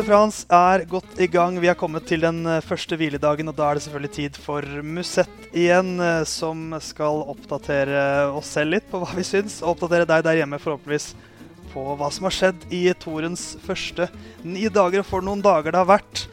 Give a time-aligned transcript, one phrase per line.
[0.00, 1.58] Tour de France er godt i gang.
[1.60, 4.64] Vi er kommet til den eh, første hviledagen, og da er det selvfølgelig tid for
[4.80, 10.08] Musett igjen, eh, som skal oppdatere oss selv litt på hva vi syns, og oppdatere
[10.08, 11.10] deg der hjemme forhåpentligvis
[11.74, 14.08] på hva som har skjedd i Torens første
[14.40, 16.24] ni dager, og for noen dager det har vært.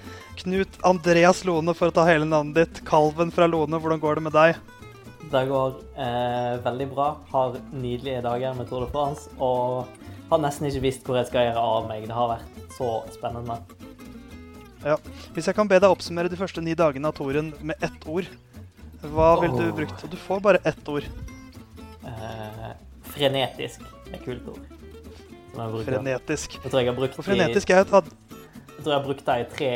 [0.45, 2.83] Knut Andreas Lone, for å ta hele navnet ditt.
[2.87, 4.63] Kalven fra Lone, hvordan går det med deg?
[5.27, 7.13] Det går eh, veldig bra.
[7.35, 9.27] Har nydelige dager med Tour de France.
[9.43, 9.96] Og
[10.29, 12.07] har nesten ikke visst hvor jeg skal gjøre av meg.
[12.07, 13.59] Det har vært så spennende.
[14.85, 14.97] Ja.
[15.35, 18.27] Hvis jeg kan be deg oppsummere de første ni dagene av toren med ett ord,
[19.03, 20.05] hva ville du brukt?
[20.09, 21.05] Du får bare ett ord.
[22.07, 22.69] Eh,
[23.13, 24.63] frenetisk er kult ord.
[25.57, 26.59] Frenetisk.
[26.61, 28.09] Jeg tror jeg har brukt Og frenetisk er et ad...
[28.77, 29.69] Jeg tror jeg har brukt det i tre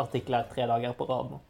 [0.00, 1.40] artikler tre dager på rad nå.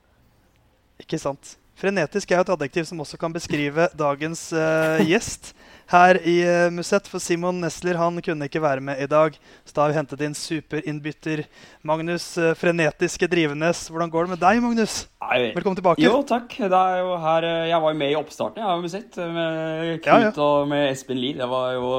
[1.00, 1.54] Ikke sant.
[1.78, 5.52] Frenetisk er et adjektiv som også kan beskrive dagens uh, gjest
[5.90, 7.08] her i uh, Musett.
[7.10, 9.34] For Simon Nesler han kunne ikke være med i dag,
[9.66, 11.42] så da har vi hentet inn superinnbytter
[11.86, 13.86] Magnus uh, Frenetiske Drivenes.
[13.90, 15.02] Hvordan går det med deg, Magnus?
[15.24, 16.04] Nei, Velkommen tilbake.
[16.04, 16.54] Jo, takk.
[16.60, 20.22] Det er jo her, jeg var jo med i oppstarten av Musett med Knut ja,
[20.28, 20.32] ja.
[20.46, 21.42] og med Espen Lier.
[21.42, 21.92] Det var jo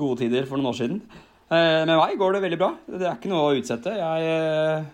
[0.00, 1.00] gode tider for noen år siden.
[1.54, 2.74] Med meg går det veldig bra.
[2.88, 3.92] Det er ikke noe å utsette.
[3.94, 4.84] Jeg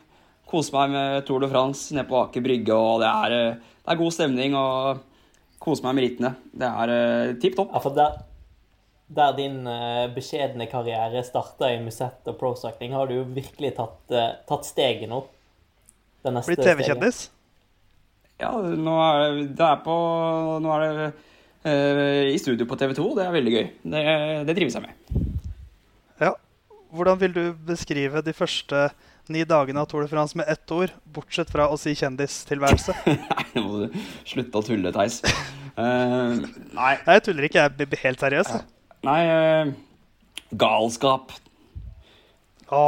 [0.50, 3.36] koser meg med Tour de France nede på Aker Brygge, og det er
[3.80, 5.00] det er god stemning og
[5.60, 6.34] kose meg med rittene.
[6.62, 7.72] Det er uh, tipp topp.
[7.74, 7.96] Ja, for
[9.10, 14.00] der, din uh, beskjedne karriere starta i Musett og procycling, har du jo virkelig tatt,
[14.14, 15.24] uh, tatt steget nå.
[16.22, 17.24] Blitt TV-kjendis?
[18.40, 19.94] Ja, nå er det er på
[20.64, 23.08] Nå er det uh, i studio på TV 2.
[23.18, 23.68] Det er veldig gøy.
[23.94, 24.02] Det,
[24.48, 25.20] det trives jeg med.
[26.22, 26.34] Ja.
[26.94, 28.88] Hvordan vil du beskrive de første
[29.30, 32.96] ni dagene av Tour de France med ett ord, bortsett fra å si kjendistilværelse?
[33.06, 35.20] nei, nå må du slutte å tulle, Theis.
[35.76, 36.52] Uh, nei.
[36.74, 36.92] nei.
[37.16, 37.66] Jeg tuller ikke.
[37.66, 38.54] Jeg blir helt seriøs.
[38.58, 39.70] Uh, nei uh,
[40.50, 41.32] Galskap.
[42.70, 42.82] Å,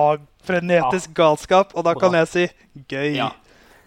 [0.47, 1.77] frenetisk galskap.
[1.77, 2.45] Og da kan jeg si
[2.91, 3.15] gøy.
[3.19, 3.31] Ja.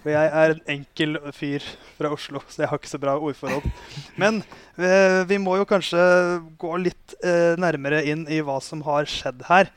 [0.04, 1.64] For jeg er en enkel fyr
[1.98, 3.66] fra Oslo, så jeg har ikke så bra ordforhold.
[4.22, 4.44] Men
[4.78, 6.02] vi må jo kanskje
[6.62, 7.16] gå litt
[7.58, 9.72] nærmere inn i hva som har skjedd her.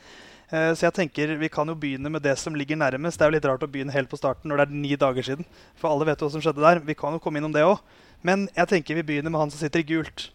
[0.51, 3.17] Så jeg tenker vi kan jo begynne med det som ligger nærmest.
[3.17, 5.27] Det er jo litt rart å begynne helt på starten når det er ni dager
[5.31, 5.49] siden.
[5.81, 6.83] For alle vet jo hva som skjedde der.
[6.85, 7.81] Vi kan jo komme innom det òg.
[8.21, 10.29] Men jeg tenker vi begynner med han som sitter i gult.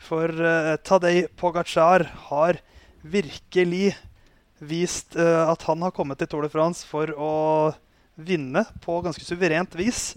[0.00, 2.60] For uh, Tadej Pogacar har
[3.02, 3.94] virkelig
[4.60, 7.34] vist uh, at han har kommet til Tour de France for å
[8.20, 10.14] vinne på ganske suverent vis.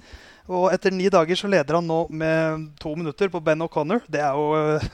[0.47, 4.03] Og etter ni dager så leder han nå med to minutter på Ben O'Connor.
[4.11, 4.89] Det er jo uh,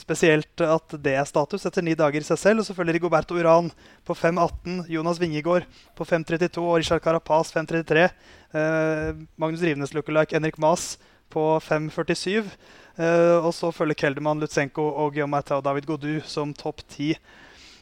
[0.00, 2.62] Spesielt at det er status etter ni dager i seg selv.
[2.62, 3.68] Og så følger Rigoberto Uran
[4.08, 5.66] på 5.18, Jonas Vingegård
[5.98, 8.06] på 5.32 og Richard Carapaz 5.33.
[8.56, 10.94] Eh, Magnus Rivenes lookalike Henrik Mas
[11.32, 12.52] på 5.47.
[13.00, 17.12] Eh, og så følger Kelderman, Lutsenko og Giomata og David Godu som topp ti.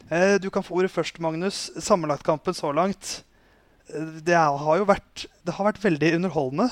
[0.07, 1.69] Eh, du kan få ordet først, Magnus.
[1.83, 3.21] Sammenlagtkampen så langt.
[3.91, 6.69] Eh, det har jo vært, det har vært veldig underholdende.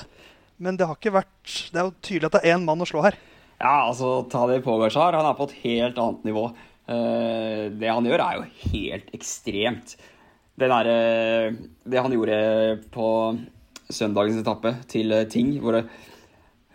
[0.60, 2.88] Men det, har ikke vært, det er jo tydelig at det er én mann å
[2.88, 3.16] slå her.
[3.60, 6.48] Ja, altså Tadej Pogacar han er på et helt annet nivå.
[6.90, 9.92] Det han gjør, er jo helt ekstremt.
[10.60, 10.88] Der,
[11.86, 12.38] det han gjorde
[12.92, 13.06] på
[13.92, 15.84] søndagens etappe til Ting, hvor det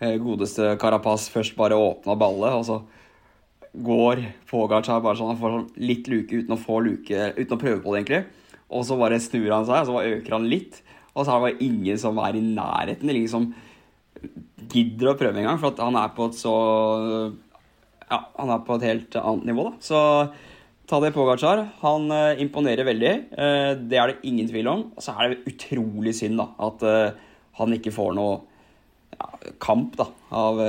[0.00, 2.80] godeste Carapaz først bare åpna ballet, og så
[3.76, 7.60] går Pogacar bare sånn, han får sånn litt luke uten å få luke, uten å
[7.60, 8.22] prøve på det, egentlig.
[8.72, 10.80] Og så bare snur han seg, og så øker han litt.
[11.14, 13.08] Og så er det bare ingen som er i nærheten.
[13.08, 13.50] eller Liksom,
[14.72, 16.54] gidder å prøve engang, for han er på et så
[18.06, 19.78] Ja, han er på et helt annet nivå, da.
[19.82, 20.00] Så
[20.86, 23.14] Tadej Pogacar han uh, imponerer veldig.
[23.34, 24.84] Uh, det er det ingen tvil om.
[24.94, 26.84] Og så er det utrolig synd da, at
[27.56, 28.36] han ikke får noe
[29.16, 30.60] ja, kamp da, av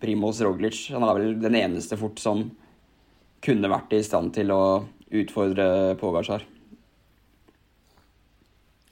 [0.00, 0.86] Primoz Roglic.
[0.94, 2.46] Han er vel den eneste fort som
[3.44, 4.62] kunne vært i stand til å
[5.14, 6.44] utfordre Pogacar.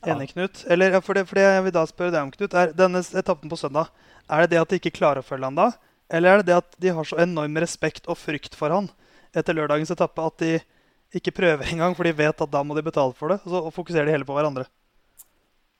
[0.02, 0.64] Enig, Knut.
[0.66, 3.52] Eller for det, for det, jeg vil da spørre deg om, Knut, er denne etappen
[3.52, 3.92] på søndag
[4.26, 5.68] Er det det at de ikke klarer å følge han da?
[6.12, 8.90] Eller er det det at de har så enorm respekt og frykt for han
[9.32, 10.56] etter lørdagens etappe at de
[11.16, 13.40] ikke prøver engang, for de vet at da må de betale for det?
[13.46, 14.66] Og så fokuserer de heller på hverandre.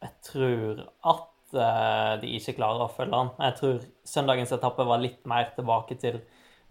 [0.03, 3.31] Jeg tror at de ikke klarer å følge han.
[3.39, 6.21] Jeg tror søndagens etappe var litt mer tilbake til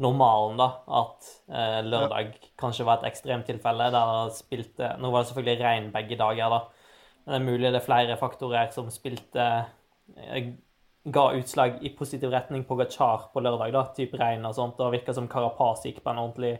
[0.01, 0.69] normalen, da.
[1.01, 2.49] At uh, lørdag ja.
[2.59, 3.91] kanskje var et ekstremtilfelle.
[3.93, 6.91] Der spilte Nå var det selvfølgelig regn begge dager, da.
[7.21, 9.43] Men det er mulig det er flere faktorer som spilte
[10.17, 10.53] eh,
[11.13, 14.81] ga utslag i positiv retning på Gachar på lørdag, da, type regn og sånt.
[14.81, 16.55] Og virka som Karapaz gikk på en ordentlig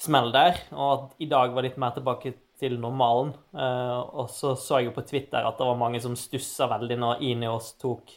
[0.00, 0.58] smell der.
[0.74, 3.32] Og at i dag var litt mer tilbake til normalen.
[3.54, 6.98] Uh, og så så jeg jo på Twitter at det var mange som stussa veldig
[7.00, 8.14] når Ineos tok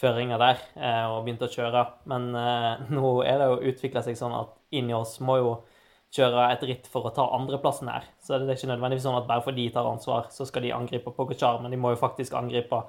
[0.00, 1.84] føringa der uh, og begynte å kjøre.
[2.10, 5.52] Men uh, nå er det jo utvikla seg sånn at Ineos må jo
[6.14, 8.06] kjøre et ritt for å ta andreplassen her.
[8.22, 10.74] Så det er ikke nødvendigvis sånn at bare fordi de tar ansvar, så skal de
[10.74, 12.82] angripe Pogacar, men de må jo faktisk angripe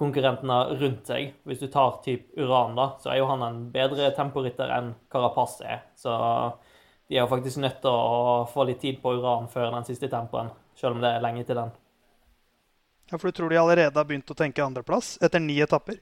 [0.00, 1.34] konkurrentene rundt seg.
[1.48, 5.58] Hvis du tar typ Uran, da, så er jo han en bedre temporitter enn Carapaz
[5.66, 5.84] er.
[6.00, 6.14] Så
[7.12, 10.08] de er jo faktisk nødt til å få litt tid på Uran før den siste
[10.08, 10.46] tempoen,
[10.80, 11.74] selv om det er lenge til den.
[13.10, 15.98] Ja, For du tror de allerede har begynt å tenke andreplass etter ni etapper?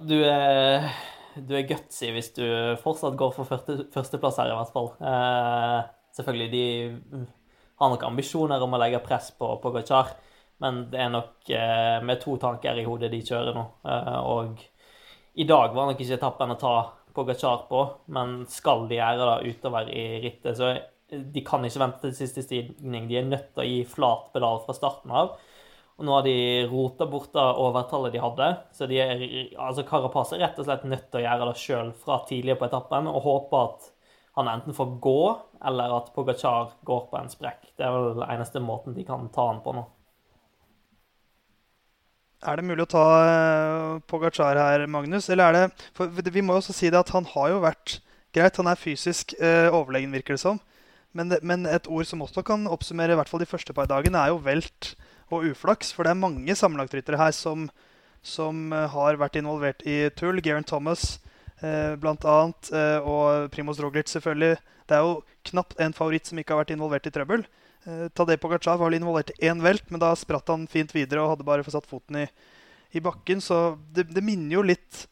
[0.00, 0.88] Du er
[1.36, 2.46] du er gutsy hvis du
[2.80, 4.88] fortsatt går for første, førsteplass her, i hvert fall.
[5.04, 5.80] Eh,
[6.16, 7.24] selvfølgelig, de
[7.76, 10.16] har nok ambisjoner om å legge press på Pogacar,
[10.64, 13.66] men det er nok eh, med to tanker i hodet de kjører nå.
[13.84, 14.64] Eh, og
[15.36, 16.76] i dag var nok ikke etappen å ta
[17.16, 17.82] Pogacar på,
[18.12, 20.74] men skal de gjøre det utover i rittet, så
[21.08, 23.06] de kan ikke vente til siste stigning.
[23.08, 25.36] De er nødt til å gi flat pedal fra starten av.
[25.96, 28.48] Og nå har de rota bort det overtallet de hadde.
[28.76, 29.22] Så de er,
[29.54, 32.68] altså Carapaz er rett og slett nødt til å gjøre det sjøl fra tidligere på
[32.68, 33.92] etappen og håpe at
[34.36, 35.20] han enten får gå,
[35.64, 37.70] eller at Pogacar går på en sprekk.
[37.78, 39.86] Det er vel den eneste måten de kan ta han på nå.
[42.44, 45.30] Er det mulig å ta uh, Pogacar her, Magnus?
[45.32, 48.00] Eller er det For vi må jo også si det at han har jo vært
[48.36, 50.58] Greit, han er fysisk eh, overlegen, virker det som.
[51.16, 54.20] Men, men, et ord som også kan oppsummere i hvert fall de første par dagene,
[54.20, 54.90] er jo velt
[55.32, 55.94] og uflaks.
[55.96, 57.70] For det er mange sammenlagtryttere her som,
[58.20, 60.42] som uh, har vært involvert i tull.
[60.44, 61.14] Geraint Thomas
[61.62, 62.36] eh, bl.a.
[62.72, 64.56] Eh, og Primoz Roglic selvfølgelig.
[64.86, 67.46] Det er jo knapt en favoritt som ikke har vært involvert i trøbbel.
[67.86, 71.22] Uh, Tadej Pogacar var vel involvert i én velt, men da spratt han fint videre
[71.22, 72.26] og hadde bare fått satt foten i,
[72.92, 73.42] i bakken.
[73.44, 75.06] Så det, det minner jo litt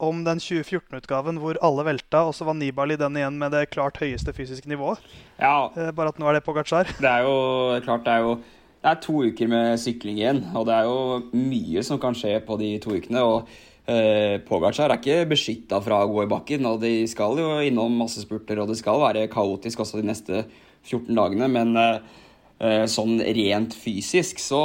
[0.00, 4.00] om den 2014-utgaven hvor alle velta, og så var Nibali den igjen med det klart
[4.00, 5.02] høyeste fysiske nivået.
[5.36, 5.68] Ja.
[5.92, 6.88] bare at nå er det Pogacar.
[6.96, 7.36] Det er jo
[7.84, 8.38] klart, det er jo
[8.80, 12.38] det er to uker med sykling igjen, og det er jo mye som kan skje
[12.46, 13.20] på de to ukene.
[13.20, 13.50] og
[13.84, 17.98] eh, Pogacar er ikke beskytta fra å gå i bakken, og de skal jo innom
[18.00, 20.44] masse spurter, og det skal være kaotisk også de neste
[20.86, 24.62] 14 dagene, men eh, sånn rent fysisk så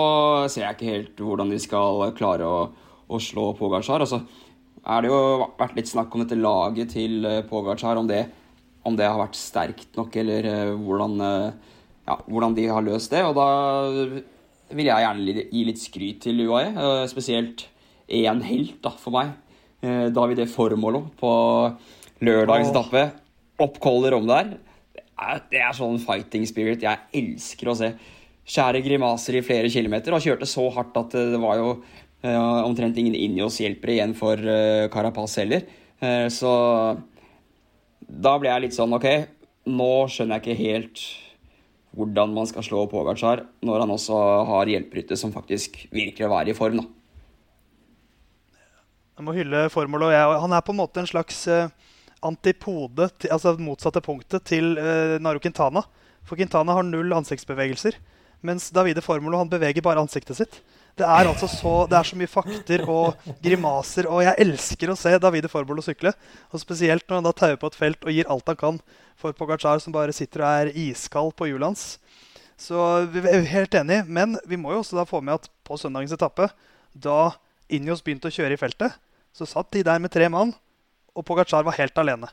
[0.52, 2.66] ser jeg ikke helt hvordan de skal klare å,
[3.08, 4.04] å slå Pogacar.
[4.06, 4.22] Og så
[4.86, 5.20] er det jo
[5.58, 8.26] vært litt snakk om dette laget til eh, Pogacar, om det,
[8.86, 11.74] om det har vært sterkt nok, eller eh, hvordan eh,
[12.06, 13.24] ja, hvordan de har løst det.
[13.26, 13.48] Og da
[14.76, 17.68] vil jeg gjerne gi litt skryt til UAE, eh, spesielt
[18.06, 19.34] én helt da, for meg.
[19.86, 21.32] David, det Formolo på
[22.26, 23.04] lørdagens etappe.
[23.62, 24.48] Oppcaller om om der.
[25.16, 27.92] Det er, sånn fighting spirit jeg elsker å se.
[28.46, 32.98] Skjære grimaser i flere kilometer og kjørte så hardt at det var jo uh, omtrent
[33.00, 35.64] ingen Injos-hjelpere igjen for uh, Carapaz heller.
[36.04, 36.52] Uh, så
[38.06, 39.08] da ble jeg litt sånn OK,
[39.72, 41.06] nå skjønner jeg ikke helt
[41.96, 44.20] hvordan man skal slå Pogacar når han også
[44.52, 46.84] har hjelperytter som faktisk virkelig er i form.
[46.84, 46.86] da.
[49.16, 50.12] Jeg må hylle formålet.
[50.12, 51.72] og jeg, Han er på en måte en slags uh,
[52.26, 55.86] antipode, til, altså motsatte punktet, til uh, Naru Quintana.
[56.26, 58.00] For Quintana har null ansiktsbevegelser,
[58.46, 60.60] mens Davide Formolo han beveger bare ansiktet sitt.
[60.96, 64.96] Det er altså så, det er så mye fakter og grimaser, og jeg elsker å
[64.98, 66.14] se Davide Formolo sykle.
[66.54, 68.80] Og Spesielt når han da tauer på et felt og gir alt han kan
[69.20, 71.86] for Pogacar, som bare sitter og er iskald på hjulet hans.
[72.56, 72.80] Så
[73.12, 76.16] vi er helt enige, men vi må jo også da få med at på søndagens
[76.16, 76.48] etappe,
[76.96, 77.36] da
[77.68, 78.96] Injos begynte å kjøre i feltet,
[79.36, 80.54] så satt de der med tre mann,
[81.16, 82.30] og Pogacar var helt alene.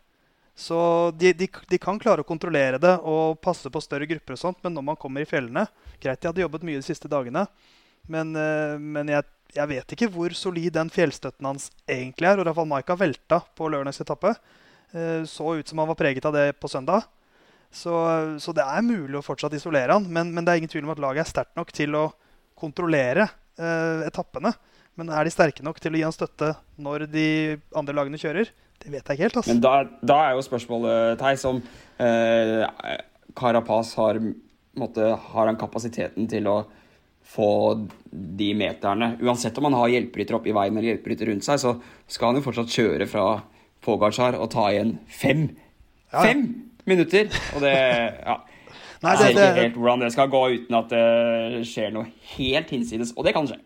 [0.54, 0.78] Så
[1.16, 4.58] de, de, de, kan klare å kontrollere det og passe på større grupper, og sånt,
[4.64, 5.64] men når man kommer i fjellene
[6.02, 7.46] Greit, de hadde jobbet mye de siste dagene,
[8.10, 9.24] men, eh, men jeg,
[9.54, 12.40] jeg, vet ikke hvor solid den fjellstøtten hans egentlig er.
[12.40, 14.34] Og Rafael Maika velta på lørdags etappe.
[14.90, 17.06] Eh, så ut som han var preget av det på søndag.
[17.72, 17.94] Så,
[18.42, 20.92] så det er mulig å fortsatt isolere han, men, men, det er ingen tvil om
[20.92, 22.10] at laget er sterkt nok til å
[22.58, 23.24] kontrollere
[23.56, 24.52] eh, etappene.
[24.98, 26.50] Men er de sterke nok til å gi han støtte
[26.82, 27.28] når de
[27.78, 28.50] andre lagene kjører?
[28.82, 29.40] Det vet jeg ikke helt.
[29.40, 29.52] Altså.
[29.52, 29.72] Men da,
[30.02, 31.60] da, er jo spørsmålet, Theis, om
[32.02, 32.94] eh,
[33.38, 34.20] Carapaz har,
[34.78, 36.62] måtte, har han kapasiteten til å
[37.32, 37.50] få
[38.12, 39.14] de meterne.
[39.22, 41.76] Uansett om han har hjelperytter oppe i veien eller hjelperytter rundt seg, så
[42.10, 43.26] skal han jo fortsatt kjøre fra
[43.82, 45.46] Pogacar og ta igjen fem.
[46.12, 46.26] Ja.
[46.26, 46.48] Fem
[46.88, 47.30] minutter!
[47.54, 48.40] Og det Ja.
[49.02, 52.68] Nei, det, det, ikke helt hvordan det skal gå uten at det skjer noe helt
[52.70, 53.10] hinsides.
[53.18, 53.56] Og det kan skje.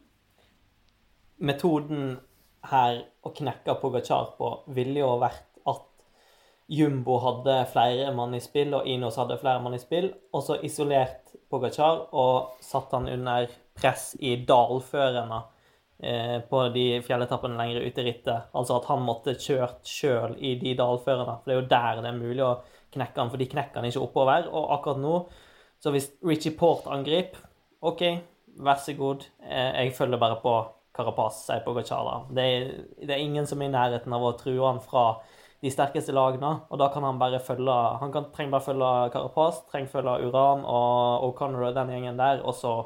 [1.44, 2.14] Metoden
[2.70, 5.84] her og knekke Pogacar på ville jo vært at
[6.72, 10.58] Jumbo hadde flere mann i spill, og Inos hadde flere mann i spill, og så
[10.66, 13.46] isolert Pogacar og satt han under
[13.76, 15.42] press i dalførene
[16.02, 18.48] eh, på de fjelletappene lenger ute i rittet.
[18.56, 21.38] Altså at han måtte kjørt sjøl i de dalførene.
[21.38, 22.54] For det er jo der det er mulig å
[22.96, 24.48] knekke han, for de knekker han ikke oppover.
[24.50, 25.18] Og akkurat nå,
[25.82, 27.44] så hvis Richie Port angriper,
[27.86, 28.02] OK,
[28.64, 30.56] vær så god, eh, jeg følger bare på
[30.96, 32.26] Carapaz, sier Pogacar.
[32.34, 32.46] Det,
[33.02, 35.08] det er ingen som er i nærheten av å true han fra
[35.64, 36.52] de sterkeste lagene.
[36.70, 40.64] Og da kan han bare følge Han kan, trenger bare følge Carapaz, trenger følge Uran
[40.64, 42.76] og O'Connor og den gjengen der, og så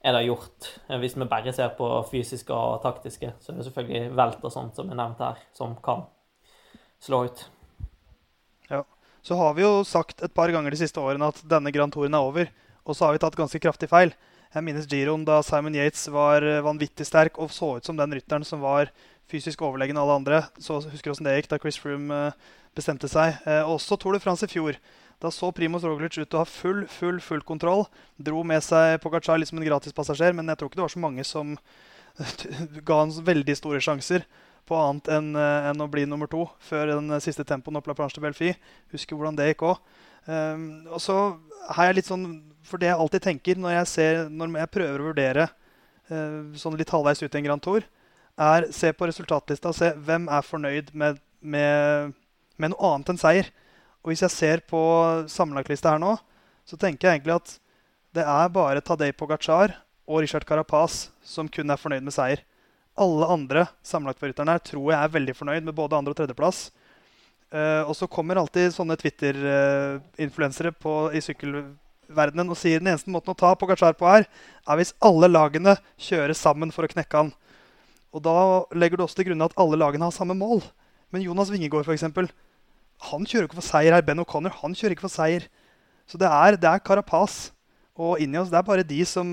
[0.00, 0.70] er det gjort.
[1.02, 4.78] Hvis vi bare ser på fysiske og taktiske, så er det selvfølgelig velt og sånt
[4.78, 6.06] som er nevnt her, som kan
[7.00, 7.44] slå ut.
[8.70, 8.84] Ja.
[9.22, 12.16] Så har vi jo sagt et par ganger de siste årene at denne Grand Touren
[12.16, 12.48] er over.
[12.88, 14.14] Og så har vi tatt ganske kraftig feil.
[14.50, 18.42] Jeg minnes Giroen da Simon Yates var vanvittig sterk og så ut som den rytteren
[18.46, 18.90] som var
[19.30, 20.40] fysisk overlegen alle andre.
[20.58, 23.38] Så husker åssen det gikk da Chris Froome eh, bestemte seg.
[23.46, 24.78] Eh, også Tour de France i fjor.
[25.20, 27.86] Da så Primoz Roglic ut til å ha full full, full kontroll.
[28.18, 31.02] Dro med seg Pogacar litt som en gratispassasjer, men jeg tror ikke det var så
[31.02, 31.54] mange som
[32.88, 34.26] ga han veldig store sjanser
[34.68, 38.18] på annet enn, enn, å bli nummer to før den siste tempoen opp La Planche
[38.18, 38.54] de Belfi.
[38.94, 39.78] Husker hvordan det gikk òg.
[40.26, 41.16] Um, ehm, og så
[41.76, 42.26] har jeg litt sånn
[42.66, 45.46] For det jeg alltid tenker når jeg, ser, når jeg prøver å vurdere
[46.10, 47.86] uh, sånn litt halvveis ut i en Grand Tour,
[48.40, 52.12] er se på resultatlista og se hvem er fornøyd med, med,
[52.60, 53.50] med noe annet enn seier.
[54.00, 54.80] Og hvis jeg ser på
[55.28, 56.14] sammenlagtlista her nå,
[56.68, 57.56] så tenker jeg egentlig at
[58.16, 59.74] det er bare Tadej Pogacar
[60.10, 62.42] og Richard Carapaz som kun er fornøyd med seier.
[63.00, 66.70] Alle andre sammenlagtforrytterne her tror jeg er veldig fornøyd med både andre- og tredjeplass.
[67.50, 71.22] Uh, og så kommer alltid sånne Twitter-influensere uh, i
[72.10, 74.26] sykkelverdenen og sier den eneste måten å ta Pogacar på her,
[74.66, 77.32] er hvis alle lagene kjører sammen for å knekke han.
[78.12, 80.62] Og da legger du også til grunn at alle lagene har samme mål.
[81.10, 82.04] Men Jonas Wingegård, f.eks.,
[83.00, 84.02] han kjører ikke for seier her.
[84.02, 85.46] Ben O'Connor han kjører ikke for seier.
[86.06, 87.52] Så det er, det er Carapaz
[87.96, 88.50] og Ineos.
[88.50, 89.30] Det er bare de som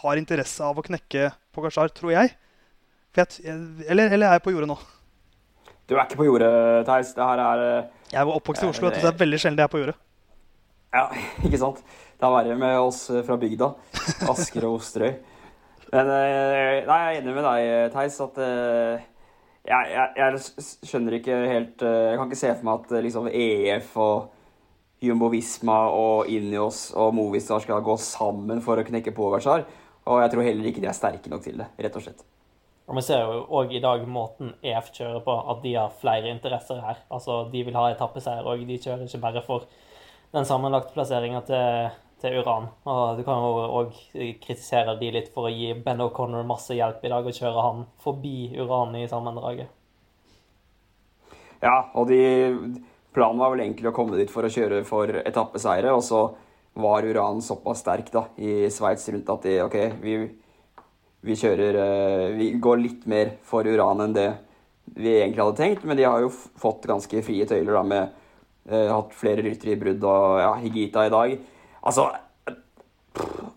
[0.00, 2.32] har interesse av å knekke Pogacar, tror jeg.
[3.18, 4.78] jeg eller, eller, er jeg på jordet nå?
[5.90, 6.54] Du er ikke på jordet,
[6.88, 7.12] Theis.
[7.12, 9.68] Det her er eh, Jeg var oppvokst i Oslo, og det er veldig sjelden jeg
[9.68, 9.98] er på jordet.
[10.92, 11.06] Ja,
[11.46, 11.82] ikke sant.
[12.22, 13.72] Det er verre med oss fra bygda.
[14.30, 15.16] Asker og Osterøy.
[15.90, 21.34] Men eh, nei, jeg er enig med deg, Theis, at jeg, jeg, jeg, skjønner ikke
[21.46, 24.30] helt Jeg kan ikke se for meg at liksom EF og
[25.02, 29.66] Jumbo Visma og Inios og Movistar skal gå sammen for å knekke Pogacar.
[30.06, 32.22] Og jeg tror heller ikke de er sterke nok til det, rett og slett.
[32.86, 36.30] Og Vi ser jo òg i dag måten EF kjører på, at de har flere
[36.30, 37.02] interesser her.
[37.10, 39.66] Altså, De vil ha etappeseier, og de kjører ikke bare for
[40.32, 41.90] den sammenlagte plasseringa til
[42.22, 42.68] til Uran.
[42.88, 43.96] Og du kan jo òg
[44.42, 47.84] kritisere de litt for å gi Ben O'Connor masse hjelp i dag og kjøre han
[48.02, 49.70] forbi Uran i sammendraget.
[51.62, 52.22] Ja, og de,
[53.14, 56.24] planen var vel egentlig å komme dit for å kjøre for etappeseiere, og så
[56.82, 60.16] var Uran såpass sterk da, i Sveits rundt at de OK, vi,
[61.22, 64.30] vi kjører eh, Vi går litt mer for Uran enn det
[64.92, 68.02] vi egentlig hadde tenkt, men de har jo fått ganske frie tøyler da med
[68.68, 71.36] eh, hatt flere ryttere i brudd og ja, Higita i dag.
[71.82, 72.08] Altså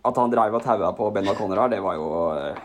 [0.05, 2.63] At han dreiv og taua på Ben O'Connor her, det var jo eh,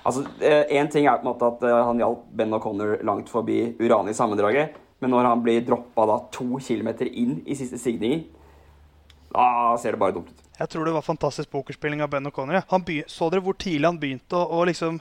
[0.00, 3.74] Altså, Én ting er på en måte at eh, han hjalp Ben O'Connor langt forbi
[3.80, 8.22] Uran i sammendraget, men når han blir droppa da to kilometer inn i siste stigning,
[9.30, 10.46] da ser det bare dumt ut.
[10.60, 12.60] Jeg tror det var fantastisk pokerspilling av Ben O'Connor.
[12.60, 13.04] Ja.
[13.08, 14.98] Så dere hvor tidlig han begynte å, å liksom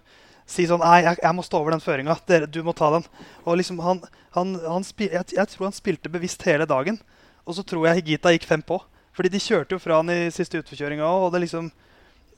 [0.50, 2.16] si sånn Nei, jeg, jeg må stå over den føringa.
[2.48, 3.08] Du må ta den.
[3.46, 4.00] Og liksom, han,
[4.38, 7.00] han, han spil, jeg, jeg, tror han spilte bevisst hele dagen.
[7.44, 8.80] Og så tror jeg Higita gikk fem på.
[9.20, 11.26] Fordi de kjørte jo fra han i siste utforkjøringa òg.
[11.28, 11.66] Og, liksom,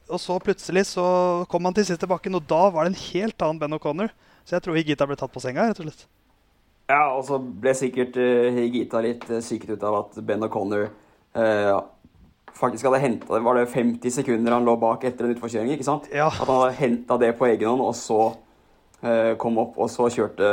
[0.10, 1.06] og så plutselig så
[1.52, 4.10] kom han til siste bakken, og da var det en helt annen Ben O'Connor.
[4.42, 6.08] Så jeg tror Higita ble tatt på senga, rett og slett.
[6.90, 10.88] Ja, og så ble sikkert uh, Higita litt uh, syket ut av at Ben O'Connor
[10.90, 11.76] uh,
[12.58, 13.44] faktisk hadde henta.
[13.46, 15.76] Var det 50 sekunder han lå bak etter en utforkjøring?
[15.76, 16.10] ikke sant?
[16.10, 16.32] Ja.
[16.34, 18.24] At han hadde henta det på egen hånd, og så
[19.06, 20.50] uh, kom opp, og så kjørte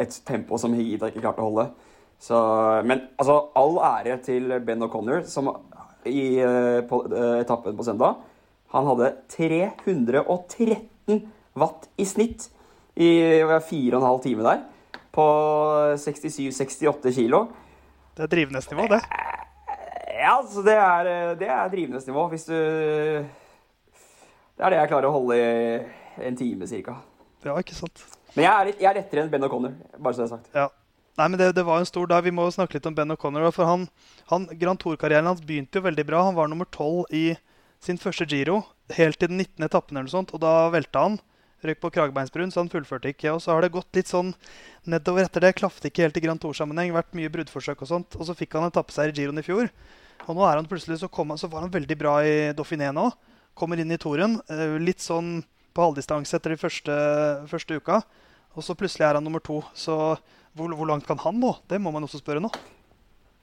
[0.00, 1.68] et tempo som Higita ikke klarte å holde.
[2.18, 2.36] Så,
[2.88, 5.50] men altså, all ære til Ben O'Connor, som
[6.06, 8.14] i, eh, på uh, etappen på søndag
[8.70, 12.50] Han hadde 313 watt i snitt
[12.96, 14.60] i fire og en halv time der.
[15.12, 15.24] På
[16.00, 17.46] 67-68 kilo.
[18.16, 19.00] Det er drivnesnivå, det.
[20.16, 22.28] Ja, altså det er, det er drivnesnivå.
[22.32, 25.40] Hvis du Det er det jeg klarer å holde i
[26.24, 26.96] en time cirka.
[27.44, 28.04] Ja, ikke sant.
[28.34, 30.50] Men jeg er, jeg er lettere enn Ben O'Connor, bare så det er sagt.
[30.56, 30.68] Ja.
[31.16, 32.24] Nei, men det, det, var en stor dag.
[32.26, 33.48] Vi må snakke litt om Ben O'Connor.
[33.56, 33.86] For han,
[34.28, 36.26] han, Grand Tour-karrieren hans begynte jo veldig bra.
[36.26, 37.30] Han var nummer tolv i
[37.80, 38.62] sin første Giro
[38.96, 39.64] helt til den 19.
[39.64, 39.96] etappen.
[39.96, 41.18] eller noe sånt, Og da velta han.
[41.64, 43.32] Røyk på kragebeinsbrun, så han fullførte ikke.
[43.32, 44.34] Og så har det gått litt sånn
[44.84, 45.54] nedover etter det.
[45.56, 46.92] Klafte ikke helt i Grand Tour-sammenheng.
[46.92, 48.18] Vært mye bruddforsøk og sånt.
[48.20, 49.72] Og så fikk han etappeseier i Giroen i fjor.
[50.26, 53.08] Og nå er han plutselig så, kom, så var han veldig bra i Dauphiné nå.
[53.56, 54.36] Kommer inn i toren.
[54.52, 55.38] Eh, litt sånn
[55.72, 56.94] på halvdistanse etter de første,
[57.48, 58.02] første uka.
[58.56, 59.62] Og så plutselig er han nummer to.
[59.76, 59.96] Så
[60.56, 61.52] hvor, hvor, langt kan han nå?
[61.68, 62.50] Det må man også spørre nå.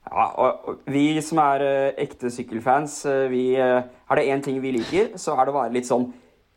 [0.04, 4.60] Ja, og Vi som er uh, ekte sykkelfans, uh, vi, uh, er det én ting
[4.62, 6.08] vi liker, så er det å være litt sånn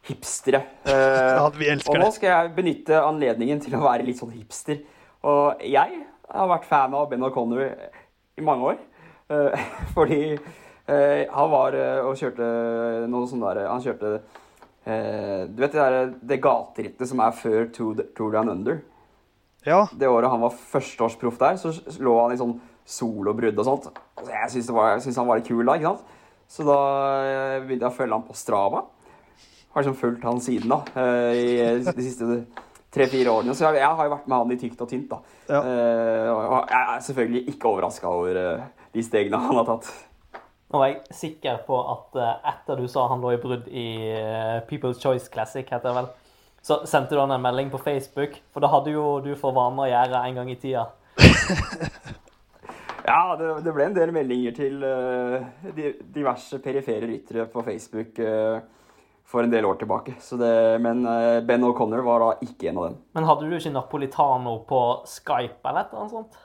[0.07, 0.63] hipstere.
[0.87, 4.81] ja, vi elsker og nå skal jeg benytte anledningen til å være litt sånn hipster.
[5.27, 8.83] Og jeg har vært fan av Ben O'Connor i mange år.
[9.95, 10.21] Fordi
[10.87, 11.75] han var
[12.07, 12.45] og kjørte
[13.11, 14.11] noe sånt der Han kjørte
[15.51, 18.79] Du vet det, der, det gaterittet som er før Tour, Tour Down Under?
[19.67, 19.81] Ja.
[19.91, 22.55] Det året han var førsteårsproff der, så lå han i sånn
[22.87, 23.89] solobrudd og sånt.
[24.15, 24.53] Altså, jeg
[25.03, 26.13] syns, han var litt kul da, ikke sant?
[26.47, 26.77] Så da
[27.65, 28.85] begynte jeg å følge han på Strava.
[29.75, 30.79] Har liksom fulgt han siden da,
[31.35, 32.39] i de siste
[32.95, 33.55] tre-fire årene.
[33.57, 35.11] Så jeg, har jo vært med han i tykt og tynt.
[35.11, 35.19] da.
[35.51, 35.59] Ja.
[36.31, 38.39] Og jeg er selvfølgelig ikke overraska over
[38.95, 39.91] de stegene han har tatt.
[40.71, 42.17] Nå var jeg sikker på at
[42.53, 43.89] etter du sa han lå i brudd i
[44.71, 46.09] People's Choice Classic, heter det vel,
[46.67, 49.85] så sendte du han en melding på Facebook, for da hadde jo du for vane
[49.85, 50.87] å gjøre en gang i tida.
[53.07, 54.83] ja, det, det, ble en del meldinger til
[56.17, 58.19] diverse perifere ryttere på Facebook.
[58.19, 58.59] Uh,
[59.27, 60.15] for en del år tilbake.
[60.39, 62.99] Det, men uh, Ben O'Connor var da ikke en av dem.
[63.17, 66.37] Men hadde du ikke Napolitano på Skype eller annet sånt?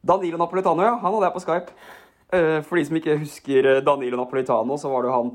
[0.00, 0.94] Danilo Napolitano, ja.
[1.02, 1.76] Han hadde jeg på Skype.
[2.32, 5.32] Uh, for de som ikke husker eh, Danilo Napolitano, så var det jo han,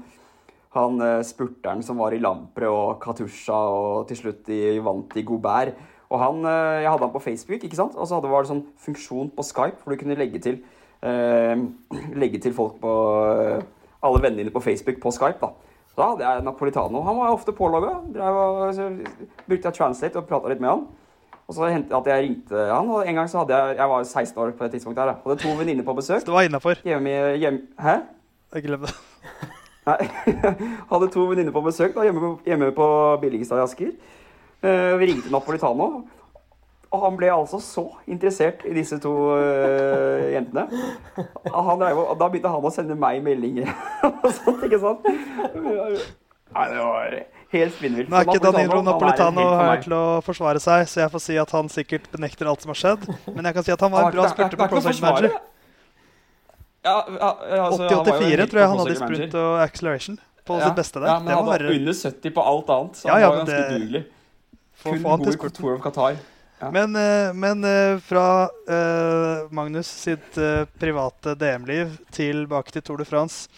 [0.79, 5.25] han uh, spurteren som var i Lampre og Katusha og til slutt de vant i
[5.27, 5.75] Gobert.
[6.09, 7.95] Og han, Jeg hadde han på Facebook, ikke sant?
[7.97, 10.59] og så hadde, var det sånn funksjon på Skype hvor du kunne legge til,
[12.21, 12.91] legge til folk på
[14.05, 15.41] alle vennene dine på Facebook på Skype.
[15.41, 15.49] da.
[15.97, 17.01] Da hadde jeg Napolitano.
[17.07, 17.93] Han var ofte pålogga.
[19.47, 20.85] Brukte jeg Translate og prata litt med han.
[21.45, 24.03] Og så hendte at jeg ringte han, og en gang så hadde jeg Jeg var
[24.03, 25.17] 16 år på det tidspunktet her.
[25.25, 26.21] Hadde to venninner på besøk.
[26.21, 26.81] Så det var innafor?
[26.83, 27.99] Hjemme, hæ?
[28.53, 29.51] Jeg glemte det.
[29.85, 30.09] Nei.
[30.91, 32.89] hadde to venninner på besøk da, hjemme, hjemme på
[33.21, 33.95] Billingstad i Asker.
[34.65, 35.89] Uh, vi ringte Napolitano.
[36.95, 40.67] Og han ble altså så interessert i disse to uh, jentene.
[41.17, 43.71] Drev, da begynte han å sende meg meldinger
[44.07, 45.09] og sånt, ikke sant?
[46.55, 47.17] Nei, det var
[47.51, 48.11] helt spinnvilt.
[48.11, 51.51] Nå er ikke Danilo Napolitano her til å forsvare seg, så jeg får si at
[51.57, 53.09] han sikkert benekter alt som har skjedd.
[53.33, 55.35] Men jeg kan si at han var en bra spurter på Project Manager.
[56.85, 57.29] Ja, ja,
[57.65, 61.09] altså, 80-84 tror jeg han hadde i sprint og acceleration på ja, sitt beste der.
[61.09, 63.79] Ja, men han hadde under 70 på alt annet, så ja, han var ganske det...
[63.79, 64.05] dugelig.
[64.85, 66.17] Kun god i Tour of Qatar.
[66.59, 66.71] Ja.
[66.71, 73.07] Men, eh, men, eh, fra uh, Magnus sitt uh, private DM-liv tilbake til Tour de
[73.07, 73.49] France.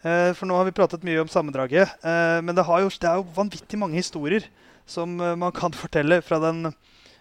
[0.00, 1.90] Uh, for nå har vi pratet mye om sammendraget.
[2.02, 4.46] men det, jo, det, er jo vanvittig mange historier
[4.86, 6.70] som man kan fortelle fra den,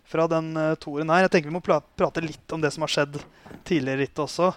[0.05, 1.25] fra den toren her.
[1.25, 3.17] Jeg tenker vi må prate litt om det som har skjedd
[3.65, 4.53] tidligere i rittet også.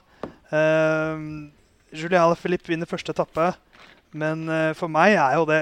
[0.51, 3.51] Julian Alaphilippe vinner første etappe.
[4.17, 4.47] Men
[4.79, 5.61] for meg er jo det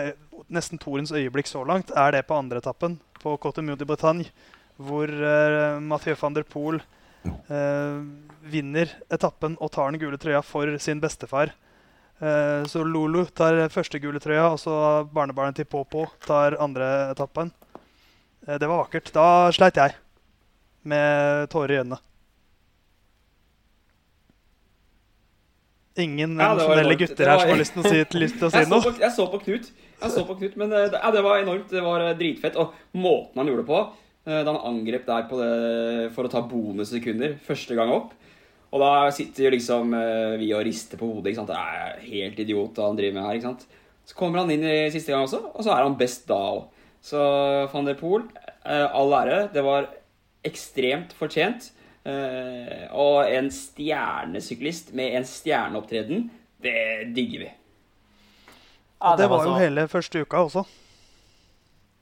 [0.52, 1.90] nesten torens øyeblikk så langt.
[1.90, 4.30] Er det på andre etappen, på Cote Mue de Bretagne
[4.76, 6.80] hvor uh, Mathieu van der Poel
[7.24, 8.00] uh,
[8.46, 11.54] vinner etappen og tar den gule trøya for sin bestefar.
[12.20, 17.52] Uh, så Lulu tar første gule trøya, og så barnebarnet til Popo tar andre etappen.
[18.46, 19.12] Uh, det var vakkert.
[19.16, 19.96] Da sleit jeg
[20.86, 22.00] med tårer i øynene.
[25.96, 28.60] Ingen ja, emosjonelle gutter her som har lyst til å si, lyst til å si
[28.60, 28.82] jeg noe.
[28.84, 29.70] Så på, jeg så på Knut,
[30.02, 31.70] jeg så på Knut men det, ja, det var enormt.
[31.72, 32.58] Det var dritfett.
[32.60, 33.80] Og måten han gjorde det på
[34.26, 38.14] Eh, da han angrep der det, for å ta bonussekunder første gang opp.
[38.74, 41.36] Og da sitter liksom eh, vi og rister på hodet.
[41.46, 43.60] Det er helt idiot han driver med her.
[44.06, 46.66] Så kommer han inn i siste gang også, og så er han best da òg.
[47.06, 47.22] Så
[47.70, 48.26] van der Poel,
[48.66, 49.44] eh, all ære.
[49.54, 49.86] Det var
[50.46, 51.70] ekstremt fortjent.
[52.06, 56.28] Og en stjernesyklist med en stjerneopptreden,
[56.62, 57.52] det digger vi.
[59.00, 60.62] Ja, det var jo hele første uka også.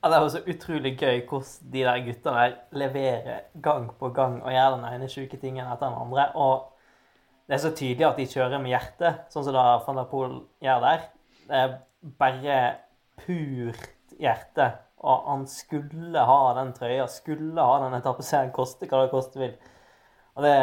[0.05, 4.11] Ja, det er jo så utrolig gøy hvordan de der gutta der leverer gang på
[4.13, 6.27] gang og gjør den ene sjuke tingen etter den andre.
[6.37, 6.69] Og
[7.47, 10.35] det er så tydelig at de kjører med hjertet, sånn som da van der Poel
[10.61, 11.07] gjør der.
[11.49, 11.73] Det er
[12.21, 12.59] bare
[13.23, 14.71] purt hjerte.
[15.05, 19.57] Og han skulle ha den trøya, skulle ha den etappeseieren, koste hva det koste vil.
[20.35, 20.55] Og det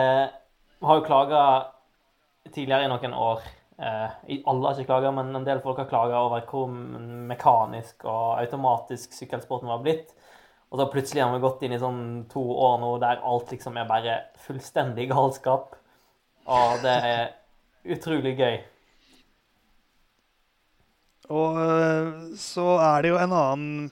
[0.83, 1.43] har jo klaga
[2.53, 3.45] tidligere i noen år
[3.83, 4.11] Eh,
[4.47, 9.17] alle har ikke klaga, men en del folk har klaga over hvor mekanisk og automatisk
[9.17, 10.13] sykkelsporten var blitt.
[10.71, 13.77] Og så plutselig har vi gått inn i sånn to år nå der alt liksom
[13.77, 15.75] er bare fullstendig galskap.
[16.47, 17.25] Og det er
[17.97, 18.61] utrolig gøy.
[21.33, 23.91] Og eh, så er det jo en annen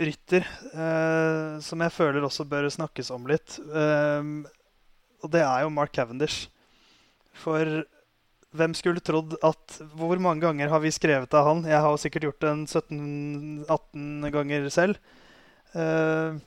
[0.00, 3.58] rytter eh, som jeg føler også bør snakkes om litt.
[3.60, 4.32] Eh,
[5.22, 6.48] og det er jo Mark Cavendish.
[7.40, 7.82] For
[8.50, 11.64] hvem skulle trodd at Hvor mange ganger har vi skrevet av han?
[11.68, 14.98] Jeg har sikkert gjort det 17-18 ganger selv.
[15.74, 16.40] Uh,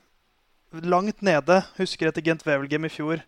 [0.83, 1.61] langt nede.
[1.77, 3.23] Husker etter Gent Wevelgem i fjor.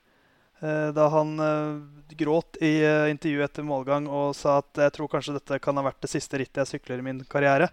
[0.59, 1.79] Uh, da han uh,
[2.19, 6.03] gråt i intervjuet etter målgang og sa at jeg tror kanskje dette kan ha vært
[6.03, 7.71] det siste rittet jeg sykler i min karriere.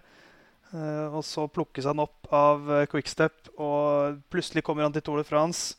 [0.73, 5.75] og så plukkes han opp av Quickstep, og plutselig kommer han til Tour de France.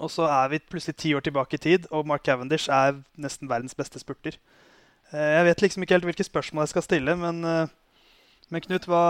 [0.00, 3.50] Og så er vi plutselig ti år tilbake i tid, og Mark Cavendish er nesten
[3.50, 4.38] verdens beste spurter.
[5.12, 7.68] Eh, jeg vet liksom ikke helt hvilke spørsmål jeg skal stille, men, eh,
[8.50, 9.04] men Knut, hva,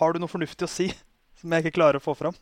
[0.00, 0.90] har du noe fornuftig å si
[1.38, 2.34] som jeg ikke klarer å få fram?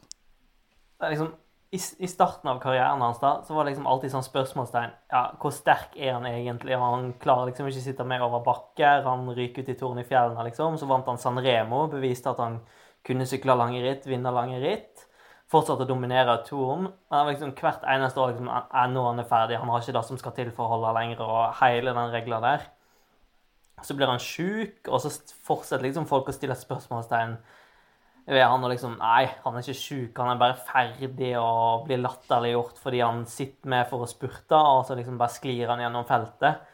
[0.99, 1.35] Det er liksom
[1.75, 4.93] i, starten av karrieren hans da, så var det liksom alltid sånn spørsmålstegn.
[5.11, 6.77] Ja, Hvor sterk er han egentlig?
[6.79, 9.03] Han klarer liksom ikke å sitte mer over bakker.
[9.09, 10.79] Han ryker ut i torn i fjellene, liksom.
[10.79, 12.61] Så vant han San Remo, beviste at han
[13.05, 15.03] kunne sykle lange ritt, vinne lange ritt.
[15.53, 16.89] Fortsatte å dominere turen.
[17.13, 19.59] Men liksom, hvert eneste år liksom, er nå han er ferdig.
[19.61, 22.41] Han har ikke det som skal til for å holde lenger, og hele den regla
[22.45, 22.65] der.
[23.85, 25.13] Så blir han sjuk, og så
[25.45, 27.37] fortsetter liksom folk å stille spørsmålstegn
[28.25, 32.01] ved han og liksom Nei, han er ikke sjuk, han er bare ferdig og blir
[32.01, 36.07] latterliggjort fordi han sitter med for å spurte, og så liksom bare sklir han gjennom
[36.09, 36.65] feltet.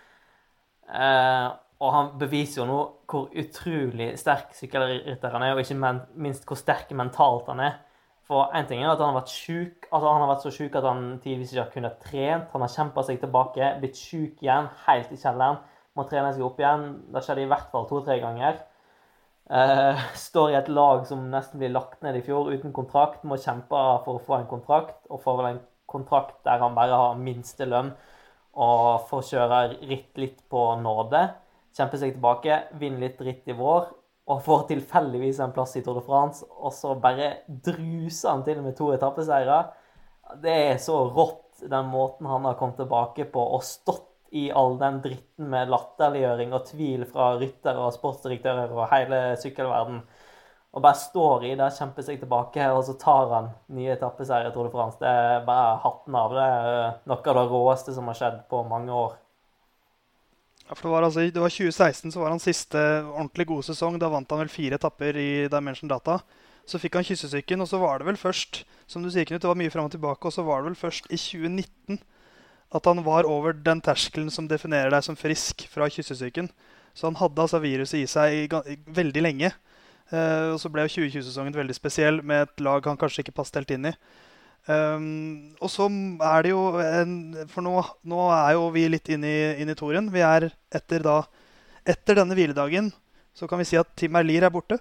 [0.91, 1.49] Eh,
[1.81, 2.79] og han beviser jo nå
[3.11, 7.79] hvor utrolig sterk sykkelrytter han er, og ikke minst hvor sterk mentalt han er.
[8.31, 10.77] For én ting er at han har vært syk, altså han har vært så sjuk
[10.79, 12.53] at han tidvis ikke har kunnet trent.
[12.53, 15.59] Han har kjempa seg tilbake, blitt sjuk igjen, helt i kjelleren.
[15.99, 16.85] Må trene seg opp igjen.
[17.11, 18.61] Det skjedde i hvert fall to-tre ganger.
[19.51, 23.27] Uh, står i et lag som nesten blir lagt ned i fjor uten kontrakt.
[23.27, 27.03] Må kjempe for å få en kontrakt, og får vel en kontrakt der han bare
[27.03, 27.97] har minstelønn
[28.63, 31.27] og får kjøre ritt litt på nåde.
[31.75, 33.91] Kjempe seg tilbake, vinne litt ritt i vår
[34.31, 36.47] og får tilfeldigvis en plass i Tour de France.
[36.63, 39.65] Og så bare druser han til med to etappeseiere.
[40.43, 44.77] Det er så rått, den måten han har kommet tilbake på og stått i all
[44.79, 50.05] den dritten med latterliggjøring og tvil fra ryttere og sportsdirektører og hele sykkelverden.
[50.71, 54.55] Og bare står i det, kjemper seg tilbake, og så tar han nye etappeseiere i
[54.55, 55.01] Tour de France.
[55.03, 56.37] Det er bare hatten av.
[56.37, 56.47] Det
[57.11, 59.19] noe av det råeste som har skjedd på mange år.
[60.71, 62.79] Ja, for det var, altså, det var 2016 så var hans siste
[63.11, 63.97] ordentlig gode sesong.
[63.99, 66.21] Da vant han vel fire etapper i Dimension Data.
[66.63, 69.51] Så fikk han kyssesyken, og så var det vel først som du sier, Knut, det
[69.51, 71.99] var mye frem og tilbake, og så var det vel først i 2019
[72.71, 76.47] at han var over den terskelen som definerer deg som frisk fra kyssesyken.
[76.95, 79.51] Så han hadde altså viruset i seg i, i, veldig lenge.
[80.15, 83.75] Uh, og så ble 2020-sesongen veldig spesiell med et lag han kanskje ikke passet helt
[83.75, 83.95] inn i.
[84.69, 87.15] Um, og så er det jo en,
[87.49, 87.73] For nå,
[88.07, 90.11] nå, er jo vi litt inne i, inn i toren.
[90.13, 91.23] Vi er etter da
[91.89, 92.91] Etter denne hviledagen
[93.35, 94.77] så kan vi si at Tim Erlier er borte.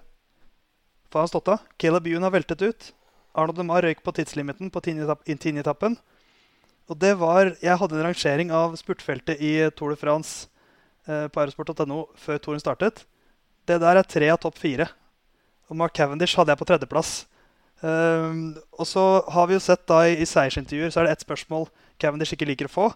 [1.09, 1.61] For han har stått av.
[1.79, 2.89] Caleb Ewan har veltet ut.
[3.33, 5.95] Arnold Demar røyk på tidslimiten på tiendeetappen.
[6.89, 10.49] Og det var Jeg hadde en rangering av spurtfeltet i Tour de France
[11.07, 13.05] eh, på aerosport.no før touren startet.
[13.65, 14.89] Det der er tre av topp fire.
[15.69, 17.27] Og Mark Cavendish hadde jeg på tredjeplass.
[17.79, 21.23] Um, og så har vi jo sett da i, i seiersintervjuer så er det ett
[21.23, 22.87] spørsmål Cavendish ikke liker å få.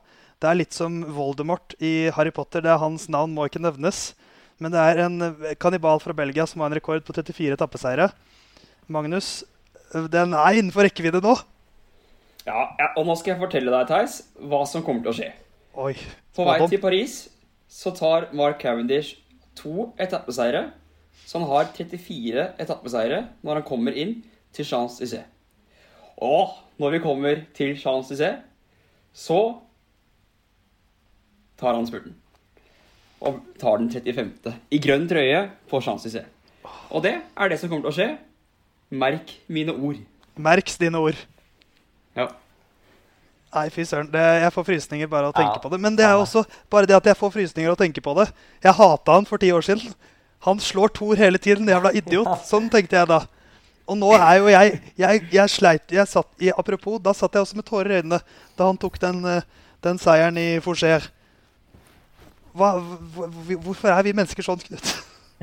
[0.44, 2.64] Det er litt som Voldemort i Harry Potter.
[2.64, 4.12] Det er Hans navn må ikke nevnes.
[4.60, 5.18] Men det er en
[5.60, 8.10] kannibal fra Belgia som har en rekord på 34 etappeseiere.
[8.92, 9.44] Magnus,
[10.12, 11.36] den er innenfor rekkevidde nå.
[12.44, 12.68] Ja,
[12.98, 15.30] og nå skal jeg fortelle deg, Theis, hva som kommer til å skje.
[15.80, 15.94] Oi,
[16.36, 17.16] På vei til Paris
[17.72, 19.16] så tar Mark Cavendish
[19.58, 20.68] to etappeseiere.
[21.24, 24.18] Så han har 34 etappeseiere når han kommer inn
[24.54, 25.26] til Champs-Élysées.
[26.18, 28.42] Og når vi kommer til Champs-Élysées,
[29.14, 29.40] så
[31.60, 32.16] tar han spurten.
[33.24, 34.54] Og tar den 35.
[34.72, 36.30] i grønn trøye på Champs-Élysées.
[36.90, 38.10] Og det er det som kommer til å skje.
[38.94, 40.00] Merk mine ord.
[40.36, 41.18] Merk dine ord.
[42.18, 42.28] Ja.
[43.54, 44.10] Nei, fy søren.
[44.14, 45.62] Jeg får frysninger bare av å tenke ja.
[45.62, 45.80] på det.
[45.82, 48.28] Men det er også bare det at jeg får frysninger av å tenke på det.
[48.64, 49.94] Jeg hata han for ti år siden.
[50.48, 51.70] Han slår Thor hele tiden.
[51.70, 52.32] Jævla idiot.
[52.52, 53.24] Sånn tenkte jeg da.
[53.90, 57.44] Og nå er jo jeg Jeg, jeg sleit jeg satt jeg, Apropos, da satt jeg
[57.44, 58.22] også med tårer i øynene
[58.58, 59.42] da han tok den, eh,
[59.84, 61.10] den seieren i Forger.
[62.54, 64.92] hvorfor er vi mennesker sånn, Knut?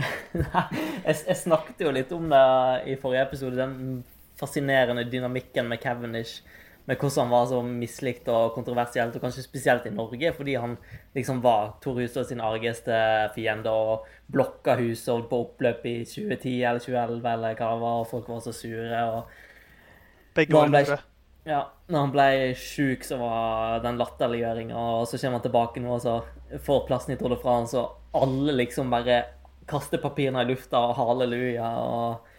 [0.32, 2.44] jeg, jeg snakket jo litt om det
[2.86, 3.58] i forrige episode.
[3.58, 4.04] Den
[4.38, 6.44] fascinerende dynamikken med Cavendish.
[6.88, 10.78] Med hvordan han var så mislikt og kontroversielt, og kanskje spesielt i Norge, fordi han
[11.14, 12.96] liksom var Tor Hushovd sin argeste
[13.36, 18.10] fiende og blokka Hushovd på oppløp i 2010 eller 2011 eller hva det var, og
[18.10, 19.04] folk var så sure.
[19.04, 21.00] og Begge årene.
[21.48, 22.26] Ja, når han ble
[22.58, 26.18] sjuk, så var den latterliggjøringa, og så kommer han tilbake nå og så
[26.66, 29.22] får plassen i Tour de France, og alle liksom bare
[29.70, 31.70] kaster papirene i lufta og halleluja.
[31.80, 32.29] og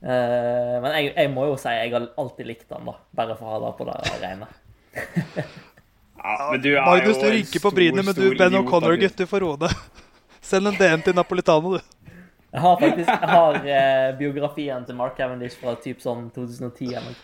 [0.00, 2.96] men jeg, jeg, må jo si jeg har alltid likt han, da.
[3.20, 4.48] Bare for å ha det på det rene.
[6.24, 9.44] ja, men du er Magnus, du rynker på brynene, men du, Ben O'Connor-gutt, du får
[9.44, 9.74] roe deg.
[10.50, 12.14] Send en DM til Napolitano, du.
[12.50, 16.96] Jeg har faktisk jeg har, uh, biografien til Mark Cavendish fra typ sånn 2010.
[16.98, 17.20] Eller.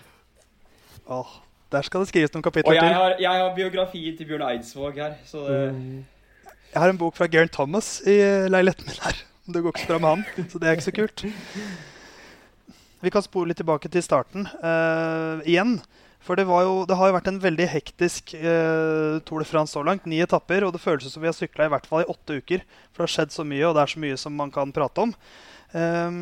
[1.10, 1.32] Oh,
[1.74, 2.78] der skal det skrives noen kapitler til.
[2.78, 5.64] Og jeg har, jeg har biografien til Bjørn Eidsvåg her, så det...
[5.74, 6.04] Mm.
[6.76, 8.14] Jeg har en bok fra Geraint Thomas i
[8.52, 9.18] leiligheten min her.
[9.46, 11.22] Det går ikke så bra med han, så det er ikke så kult.
[13.06, 15.76] Vi kan spole litt tilbake til starten uh, igjen.
[16.26, 19.84] For det, jo, det, har jo vært en veldig hektisk uh, Tour de France så
[19.86, 20.08] langt.
[20.10, 20.66] Ni etapper.
[20.66, 22.64] Og det føles som vi har sykla i hvert fall i åtte uker.
[22.90, 25.06] For det har skjedd så mye, og det er så mye som man kan prate
[25.06, 25.14] om.
[25.70, 26.18] Um,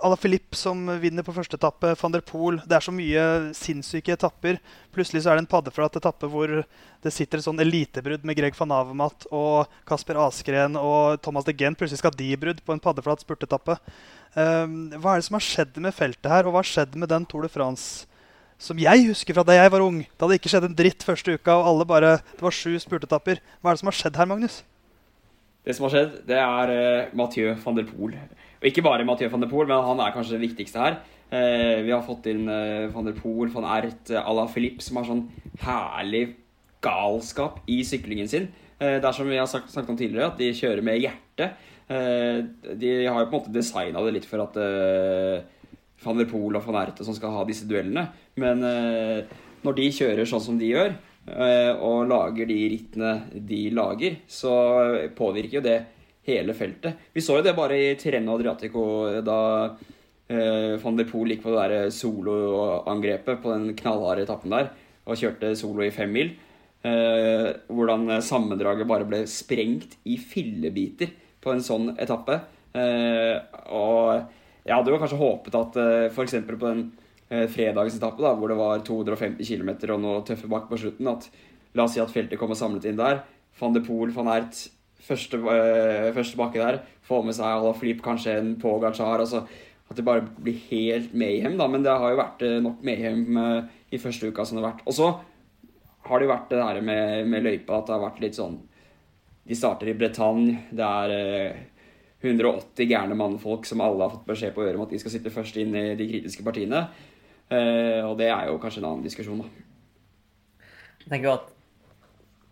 [0.00, 1.92] Ala Filip som vinner på første etappe.
[2.00, 2.60] Van der Poel.
[2.64, 3.24] Det er så mye
[3.56, 4.58] sinnssyke etapper.
[4.94, 6.52] Plutselig så er det en paddeflat etappe hvor
[7.04, 11.56] det sitter et sånn elitebrudd med Greg van Avermaet og Kasper Askren og Thomas de
[11.56, 11.78] Gent.
[11.80, 13.76] Plutselig skal de brudd på en paddeflat spurtetappe.
[14.34, 17.10] Um, hva er det som har skjedd med feltet her, og hva har skjedd med
[17.12, 18.06] den Tour de France?
[18.60, 20.02] som jeg husker fra da jeg var ung.
[20.18, 23.40] Da hadde ikke skjedd en dritt første uka, og alle bare, det var sju spurtetapper.
[23.60, 24.58] Hva er det som har skjedd her, Magnus?
[25.64, 28.18] Det som har skjedd, det er uh, Mathieu van der Poel.
[28.60, 30.98] Og ikke bare Mathieu van der Poel, men han er kanskje det viktigste her.
[31.30, 35.00] Eh, vi har fått inn eh, van der Poel, van Ert, à la Philippe, som
[35.00, 35.24] har sånn
[35.64, 36.36] herlig
[36.84, 38.50] galskap i syklingen sin.
[38.80, 41.58] det er som vi har sagt, sagt om tidligere, at de kjører med hjertet.
[42.80, 44.56] de har jo på en måte designa det litt for at
[46.04, 48.08] van der Poel og van Erte som skal ha disse duellene.
[48.40, 49.22] Men eh,
[49.64, 50.94] når de kjører sånn som de gjør,
[51.28, 54.54] eh, og lager de rittene de lager, så
[55.16, 55.78] påvirker jo det
[56.28, 57.08] hele feltet.
[57.14, 58.84] Vi så jo det bare i Tirreno Adriatico
[59.24, 59.40] da
[60.28, 64.70] eh, van der Poel gikk på det der soloangrepet på den knallharde etappen der
[65.08, 66.34] og kjørte solo i fem mil.
[66.86, 72.38] Eh, hvordan sammendraget bare ble sprengt i fillebiter på en sånn etappe.
[72.76, 73.36] Eh,
[73.74, 74.30] og
[74.64, 76.36] jeg hadde jo kanskje håpet at eh, f.eks.
[76.46, 76.84] på den
[77.28, 81.26] eh, fredagsetappe, da, hvor det var 250 km og noe tøffe bakk på slutten, at
[81.74, 83.24] la oss si at feltet kommer samlet inn der.
[83.60, 84.68] Van de Poel, van Ert,
[85.06, 86.80] første, øh, første bakke der.
[87.06, 89.20] Få med seg Ala Flip, kanskje en Pogacar.
[89.20, 89.44] Altså,
[89.90, 91.66] at det bare blir helt mayhem, da.
[91.66, 93.38] Men det har jo vært nok mayhem
[93.90, 94.84] i første uka som det har vært.
[94.86, 95.08] Og så
[96.06, 98.60] har det jo vært det der med, med løypa, at det har vært litt sånn
[99.50, 100.68] De starter i Bretagne.
[100.70, 101.70] Det er
[102.20, 105.32] 180 gærne mannfolk som alle har fått beskjed på øret om at de skal sitte
[105.32, 106.84] først inn i de kritiske partiene.
[107.50, 110.68] Uh, og det er jo kanskje en annen diskusjon, da.
[111.00, 111.48] Jeg tenker jo at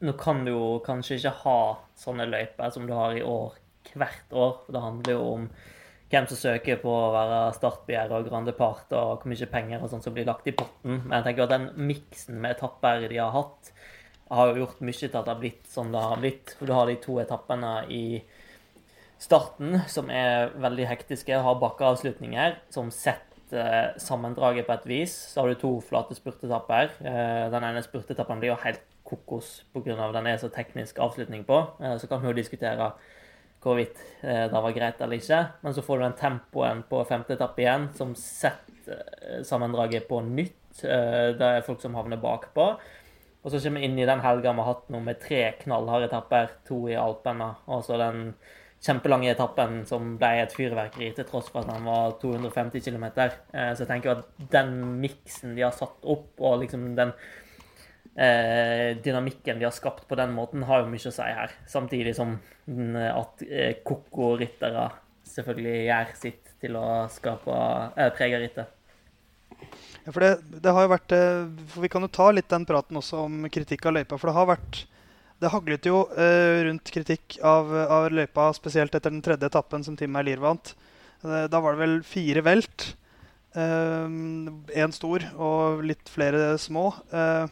[0.05, 1.59] nå kan du jo kanskje ikke ha
[1.99, 3.59] sånne løyper som du har i år
[3.95, 4.55] hvert år.
[4.67, 5.49] For Det handler jo om
[6.09, 9.93] hvem som søker på å være startbegjær og grande part, og hvor mye penger og
[9.93, 11.03] sånt som blir lagt i potten.
[11.05, 13.73] Men jeg tenker at den miksen med etapper de har hatt,
[14.29, 16.55] har jo gjort mye til at det har blitt som det har blitt.
[16.59, 18.05] For du har de to etappene i
[19.19, 25.17] starten, som er veldig hektiske, har bakkeavslutninger som setter eh, sammendraget på et vis.
[25.33, 26.93] Så har du to flate spurtetapper.
[27.01, 30.13] Eh, den ene spurtetappen blir jo helt kokos pga.
[30.13, 31.63] den er så teknisk avslutning på.
[31.81, 32.93] Eh, så kan vi jo diskutere
[33.59, 35.41] hvorvidt det var greit eller ikke.
[35.63, 40.79] Men så får du den tempoen på femte etappe igjen som setter sammendraget på nytt.
[40.79, 42.69] Det er folk som havner bakpå.
[43.43, 46.07] Og så kommer vi inn i den helga vi har hatt nå med tre knallharde
[46.07, 46.55] etapper.
[46.71, 48.33] To i Alpene og så den
[48.85, 53.07] kjempelange etappen som ble et fyrverkeri, til tross for at den var 250 km.
[53.19, 57.48] Eh, så jeg tenker at den miksen de har satt opp, og liksom den eh,
[58.19, 61.53] dynamikken de har skapt på den måten, har jo mye å si her.
[61.71, 62.33] Samtidig som
[62.67, 64.89] at eh, koko-ryttere
[65.29, 67.57] selvfølgelig gjør sitt til å skape
[67.95, 68.75] eh, prege rittet.
[70.05, 72.67] Ja, for det, det, har jo vært eh, for Vi kan jo ta litt den
[72.69, 74.19] praten også om kritikk av løypa.
[74.19, 74.85] For det har vært
[75.39, 79.99] det haglet jo eh, rundt kritikk av, av, løypa, spesielt etter den tredje etappen som
[79.99, 80.75] Tim Eilir vant.
[81.23, 82.91] Eh, da var det vel fire velt.
[83.59, 86.91] Én eh, stor og litt flere små.
[87.15, 87.47] Eh,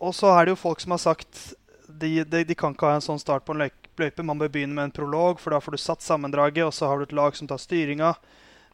[0.00, 1.54] og så er det jo folk som har sagt
[1.86, 4.24] de, de, de kan ikke ha en sånn start på en løype.
[4.24, 6.98] Man bør begynne med en prolog, for da får du satt sammendraget, og så har
[6.98, 8.12] du et lag som tar styringa.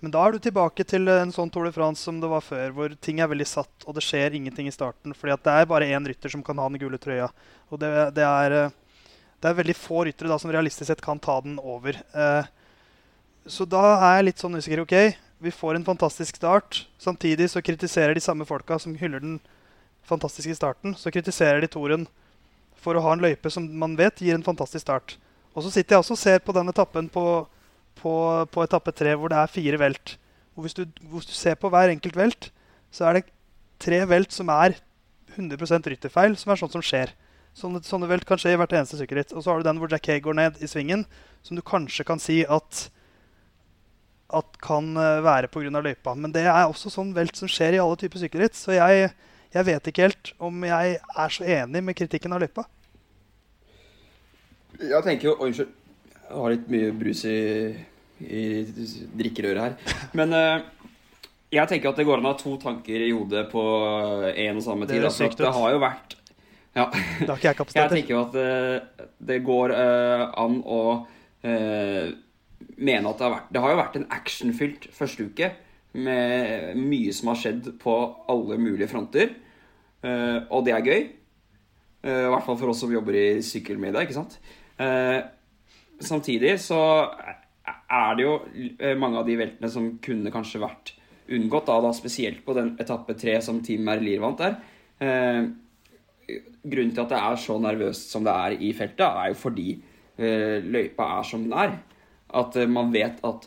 [0.02, 2.72] Men da er du tilbake til en sånn Tour de France som det var før,
[2.74, 5.14] hvor ting er veldig satt, og det skjer ingenting i starten.
[5.14, 7.28] fordi det er bare én rytter som kan ha den gule trøya.
[7.70, 8.72] Og det, det, er, eh,
[9.38, 11.94] det er, veldig få ryttere da, som realistisk sett kan ta den over.
[11.94, 12.50] Eh,
[13.46, 14.82] så da er jeg litt sånn usikker.
[14.82, 14.96] OK,
[15.46, 16.82] vi får en fantastisk start.
[16.98, 19.38] Samtidig så kritiserer de samme folka som hyller den
[20.08, 22.06] fantastiske starten, så kritiserer de toren
[22.82, 25.16] for å ha en løype som man vet gir en fantastisk start.
[25.52, 27.26] Og så sitter jeg også og ser på den etappen på
[27.98, 28.12] på,
[28.52, 30.16] på etappe tre hvor det er fire velt.
[30.56, 32.50] Og hvis du, hvis du, ser på hver enkelt velt,
[32.92, 33.28] så er det
[33.82, 34.76] tre velt som er
[35.36, 37.14] 100% rytterfeil, som er sånt som skjer.
[37.56, 39.32] Sånne, sånne, velt kan skje i hvert eneste sykkelritt.
[39.36, 41.06] Og så har du den hvor Jack Hay går ned i svingen,
[41.44, 42.86] som du kanskje kan si at,
[44.32, 45.82] at kan eh, være pga.
[45.84, 46.14] løypa.
[46.16, 48.56] Men det er også sånn velt som skjer i alle typer sykkelritt.
[48.56, 49.12] Så jeg,
[49.52, 52.64] jeg vet ikke helt om jeg er så enig med kritikken av løypa.
[54.80, 55.72] Jeg tenker jo Unnskyld.
[56.22, 57.40] Jeg har litt mye brus i,
[58.24, 58.44] i
[59.18, 59.98] drikkerøret her.
[60.16, 60.62] Men uh,
[61.52, 63.62] jeg tenker at det går an å ha to tanker i hodet på
[64.32, 65.02] én og samme tid.
[65.02, 66.16] Det, altså, det har jo vært
[66.72, 66.86] ja.
[66.88, 70.82] Det har ikke jeg kapasitet Jeg tenker jo at uh, det går uh, an å
[71.42, 75.48] mene at det har vært Det har jo vært en actionfylt første uke.
[75.92, 77.94] med mye som har skjedd på
[78.30, 79.34] alle mulige fronter.
[80.02, 81.04] Uh, og det er gøy.
[82.02, 84.38] Uh, I hvert fall for oss som jobber i sykkelmedia, ikke sant.
[84.80, 85.22] Uh,
[86.02, 86.80] samtidig så
[87.62, 88.34] er det jo
[88.98, 90.94] mange av de veltene som kunne kanskje vært
[91.32, 94.56] unngått, da, da spesielt på den etappe tre som Team Merlier vant der.
[96.62, 99.68] grunnen til at det er så nervøst som det er i feltet, er jo fordi
[100.18, 101.76] løypa er som den er.
[102.34, 103.46] At man vet at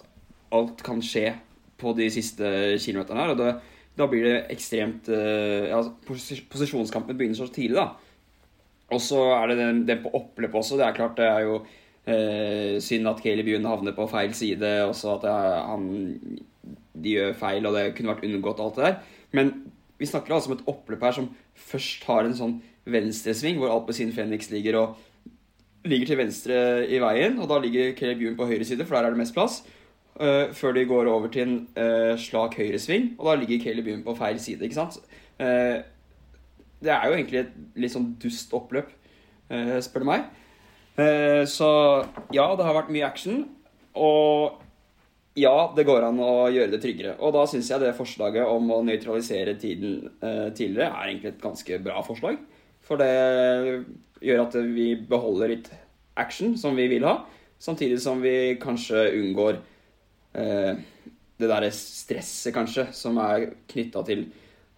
[0.55, 1.33] alt kan skje
[1.81, 2.47] på de siste
[2.79, 3.33] kilometerne her.
[3.33, 3.51] og det,
[3.95, 7.93] Da blir det ekstremt uh, ja, Posisjonskampen begynner så tidlig, da.
[8.93, 10.77] Og så er det den, den på oppløp også.
[10.79, 14.73] Det er klart det er jo uh, synd at Caleb Youn havner på feil side.
[14.89, 15.87] Også at er, han,
[16.93, 18.99] de gjør feil, og det kunne vært unngått alt det der.
[19.35, 19.55] Men
[19.97, 22.55] vi snakker altså om et oppløp her som først har en sånn
[22.85, 25.39] venstresving, hvor Alpezin Phoenix ligger og
[25.87, 27.39] ligger til venstre i veien.
[27.39, 29.61] Og da ligger Caleb Youn på høyre side, for der er det mest plass.
[30.15, 34.03] Uh, før de går over til en uh, slak høyresving, og da ligger Caleb Ewan
[34.05, 34.63] på feil side.
[34.63, 35.01] ikke sant?
[35.35, 35.83] Uh,
[36.79, 38.91] det er jo egentlig et litt sånn dust oppløp,
[39.81, 40.25] spør du meg.
[41.49, 41.69] så
[42.33, 43.43] ja, det har vært mye action.
[43.95, 44.59] Og
[45.39, 47.15] ja, det går an å gjøre det tryggere.
[47.23, 50.11] Og da syns jeg det forslaget om å nøytralisere tiden
[50.57, 52.41] tidligere er egentlig et ganske bra forslag.
[52.85, 53.85] For det
[54.25, 55.71] gjør at vi beholder litt
[56.19, 57.19] action, som vi vil ha,
[57.57, 59.63] samtidig som vi kanskje unngår
[60.35, 64.25] det derre stresset, kanskje, som er knytta til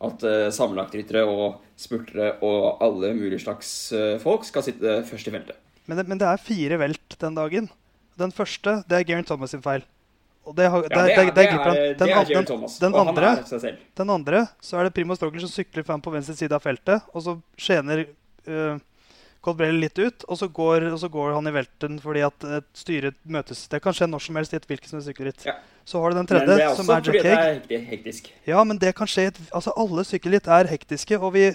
[0.04, 5.34] at uh, sammenlagtryttere og spurtere og alle mulige slags uh, folk skal sitte først i
[5.34, 5.60] feltet.
[5.88, 7.70] Men det, men det, er fire velt den dagen.
[8.20, 9.86] Den første det er Geraint Thomas sin feil.
[10.48, 12.78] Og det, har, ja, det, det, er, det er, den, er Geraint Thomas.
[12.82, 13.88] Den, og andre, han er seg selv.
[14.00, 17.10] Den andre så er det Primo Strogler som sykler fram på venstre side av feltet,
[17.14, 18.06] og så skjener
[18.48, 18.78] uh,
[19.48, 23.16] Colbrelli litt ut, og så, går, og så, går, han i velten fordi at styret
[23.24, 23.64] møtes.
[23.72, 25.48] Det kan skje når som helst i et hvilket som helst sykkelritt.
[25.48, 25.56] Ja.
[25.88, 27.70] Så har du den tredje, er som er Jack Haig.
[27.88, 28.26] hektisk.
[28.44, 31.16] Ja, men det kan skje altså Alle sykkelritt er hektiske.
[31.16, 31.46] og vi,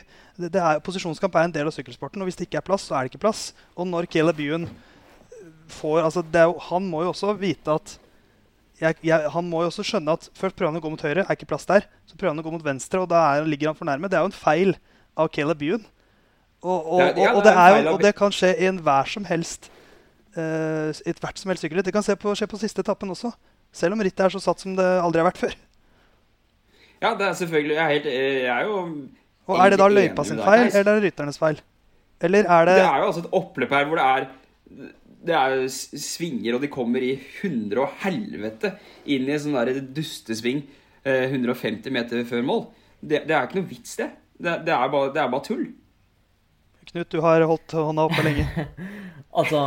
[0.41, 2.87] det, det er, Posisjonskamp er en del av sykkelsporten, og hvis det ikke er plass,
[2.89, 3.51] så er det ikke plass.
[3.77, 4.71] Og når Caleb Ewan
[5.69, 7.99] får altså er, Han må jo også vite at
[8.81, 11.27] jeg, jeg, Han må jo også skjønne at først prøver han å gå mot høyre,
[11.27, 11.85] er ikke plass der.
[12.09, 14.09] Så prøver han å gå mot venstre, og da er, ligger han for nærme.
[14.09, 14.73] Det er jo en feil
[15.13, 15.85] av Caleb Ewan.
[16.63, 19.67] Og, og, og, og, det jo, og, det kan skje i enhver som helst
[20.37, 21.89] uh, et hvert som helst sykkelritt.
[21.89, 23.33] Det kan skje på, skje på siste etappen også.
[23.75, 25.57] Selv om rittet er så satt som det aldri har vært før.
[27.03, 28.75] Ja, det er selvfølgelig Jeg er, helt, jeg er jo
[29.51, 31.59] Og Er det da løypa sin feil, eller er det rytternes feil?
[32.23, 34.29] Eller er det Det er jo altså et oppløp her hvor det er
[35.23, 38.73] det er svinger, og de kommer i hundre og helvete
[39.07, 40.65] inn i en sånn der dustesving
[41.07, 42.65] eh, 150 meter før mål.
[42.99, 44.09] Det, det, er ikke noe vits, det.
[44.35, 45.69] Det, det, er, bare, det er bare tull.
[46.93, 48.45] Knut, du har holdt hånda oppe lenge.
[49.41, 49.61] altså,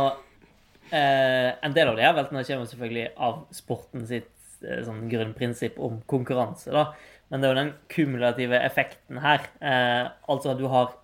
[0.94, 5.80] eh, en del av de her veltene kommer selvfølgelig av sporten sitt eh, sånn grunnprinsipp
[5.82, 6.70] om konkurranse.
[6.70, 6.92] da.
[7.26, 9.42] Men det er jo den kumulative effekten her.
[9.58, 10.94] Eh, altså at du har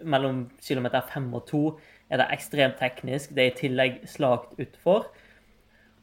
[0.00, 1.62] mellom kilometer fem og to
[2.08, 3.34] er det ekstremt teknisk.
[3.36, 5.10] Det er i tillegg slakt utfor.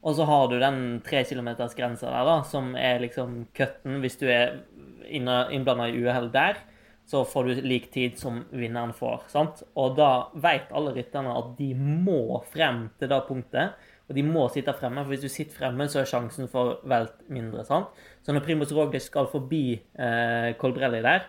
[0.06, 4.20] Og så har du den tre kilometers grensa der, da, som er liksom cutten hvis
[4.22, 4.60] du er
[5.10, 6.62] innblanda i uhell der
[7.06, 9.26] så får du lik tid som vinneren får.
[9.32, 9.64] sant?
[9.76, 13.76] Og da vet alle rytterne at de må frem til det punktet.
[14.08, 17.16] Og de må sitte fremme, for hvis du sitter fremme, så er sjansen for velt
[17.32, 17.64] mindre.
[17.68, 17.92] sant?
[18.24, 21.28] Så når Primus Roglic skal forbi eh, Colbrelli der,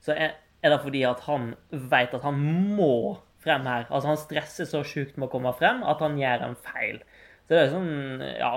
[0.00, 2.40] så er, er, det fordi at han vet at han
[2.76, 3.86] må frem her.
[3.88, 7.00] Altså Han stresser så sjukt med å komme frem at han gjør en feil.
[7.44, 8.52] Så det er sånn ja,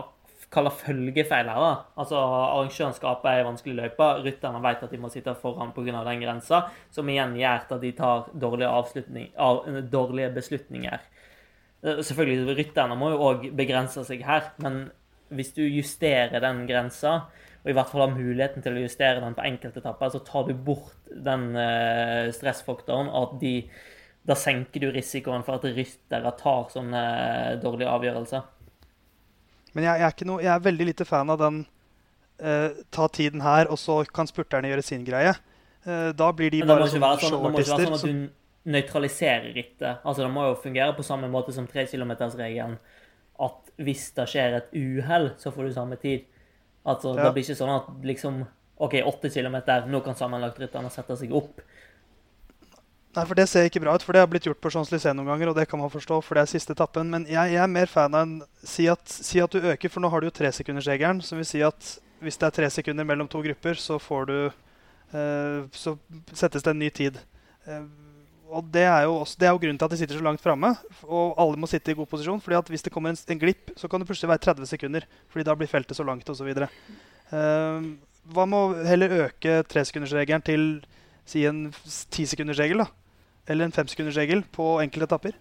[0.53, 1.59] kaller følgefeil her.
[1.65, 1.73] da.
[1.99, 4.09] Altså, Arrangøren skaper ei vanskelig løype.
[4.23, 6.03] Rytterne vet at de må sitte foran pga.
[6.05, 10.99] den grensa, som igjen gjør at de tar dårlige, av, dårlige beslutninger.
[11.83, 14.85] Eh, selvfølgelig, Rytterne må jo òg begrense seg her, men
[15.33, 17.23] hvis du justerer den grensa,
[17.63, 20.53] og i hvert fall har muligheten til å justere den på enkeltetapper, så tar du
[20.53, 23.07] bort den uh, stressfaktoren.
[23.07, 23.53] at de,
[24.27, 27.03] Da senker du risikoen for at ryttere tar sånne
[27.63, 28.43] dårlige avgjørelser.
[29.73, 31.63] Men jeg, jeg, er noe, jeg, er veldig lite fan av den
[32.43, 35.33] uh, ta tiden her, og så kan spurterne gjøre sin greie.
[35.83, 37.63] Uh, da blir de bare sånn showartister.
[37.63, 40.03] Ikke være sånn at du nøytraliserer rittet.
[40.03, 42.77] Altså, det må jo fungere på samme måte som 3 km-regelen.
[43.43, 46.27] At hvis det skjer et uhell, så får du samme tid.
[46.85, 47.25] Altså, ja.
[47.25, 48.43] Det blir ikke sånn at liksom
[48.83, 49.57] OK, 8 km,
[49.87, 51.61] nå kan sammenlagtrytterne sette seg opp.
[53.13, 55.29] Nei, for Det ser ikke bra ut, for det har blitt gjort på Champs-Élysées noen
[55.29, 55.51] ganger.
[55.51, 57.09] og det kan man forstå, for det er siste etappen.
[57.09, 60.01] Men jeg, jeg, er mer fan av en si at, si at, du øker, for
[60.01, 61.21] nå har du jo tresekundersregelen.
[61.21, 64.49] Som vil si at hvis det er tre sekunder mellom to grupper, så, du,
[65.13, 65.93] eh, så
[66.33, 67.19] settes det en ny tid.
[67.67, 67.85] Eh,
[68.49, 70.73] og det er, også, det er, jo grunnen til at de sitter så langt framme.
[71.05, 72.41] Og alle må sitte i god posisjon.
[72.41, 75.05] fordi at hvis det kommer en, en, glipp, så kan det plutselig være 30 sekunder.
[75.29, 76.49] fordi da blir feltet så langt osv.
[76.49, 77.87] Eh,
[78.33, 80.67] hva med å heller øke tresekundersregelen til
[81.29, 81.67] si en
[82.09, 83.02] tisekundersregel, da?
[83.49, 85.35] Eller en femsekundersregel på enkelte etapper?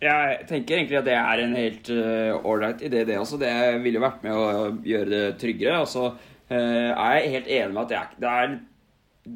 [0.00, 1.90] Jeg tenker egentlig at det er en helt
[2.48, 3.36] ålreit uh, idé, det også.
[3.40, 3.52] Det
[3.84, 5.82] ville jo vært med å gjøre det tryggere.
[5.82, 8.54] Og så uh, er jeg helt enig med at det er, det er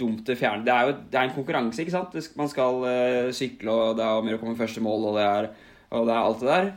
[0.01, 2.17] dumt å fjerne Det er jo det er en konkurranse, ikke sant?
[2.41, 5.51] Man skal uh, sykle, og det er om å komme første mål, og det, er,
[5.93, 6.71] og det er alt det der.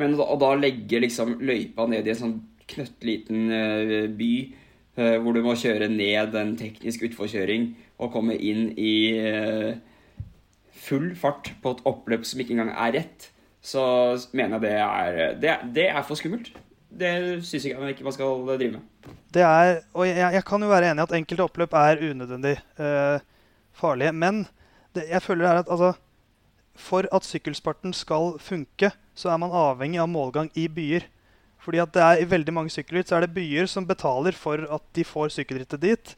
[0.00, 3.52] Men å da legge liksom løypa ned i en sånn knøttliten
[4.18, 4.32] by
[4.96, 7.66] hvor du må kjøre ned en teknisk utforkjøring
[8.00, 8.94] og komme inn i
[10.76, 13.30] full fart på et oppløp som ikke engang er rett,
[13.64, 13.82] så
[14.36, 16.52] mener jeg det er, det, det er for skummelt.
[16.96, 17.12] Det
[17.44, 19.14] syns jeg ikke man skal drive med.
[19.34, 22.54] Det er, og jeg, jeg, kan jo være enig i at enkelte oppløp er unødvendig
[22.56, 23.24] eh,
[23.76, 24.12] farlige.
[24.12, 24.46] Men
[24.94, 25.92] det, jeg føler det at altså,
[26.76, 31.08] for at sykkelsparten skal funke, så er man avhengig av målgang i byer.
[31.60, 34.62] Fordi at det er I veldig mange sykkelritt så er det byer som betaler for
[34.70, 36.16] at de får sykkelrittet dit.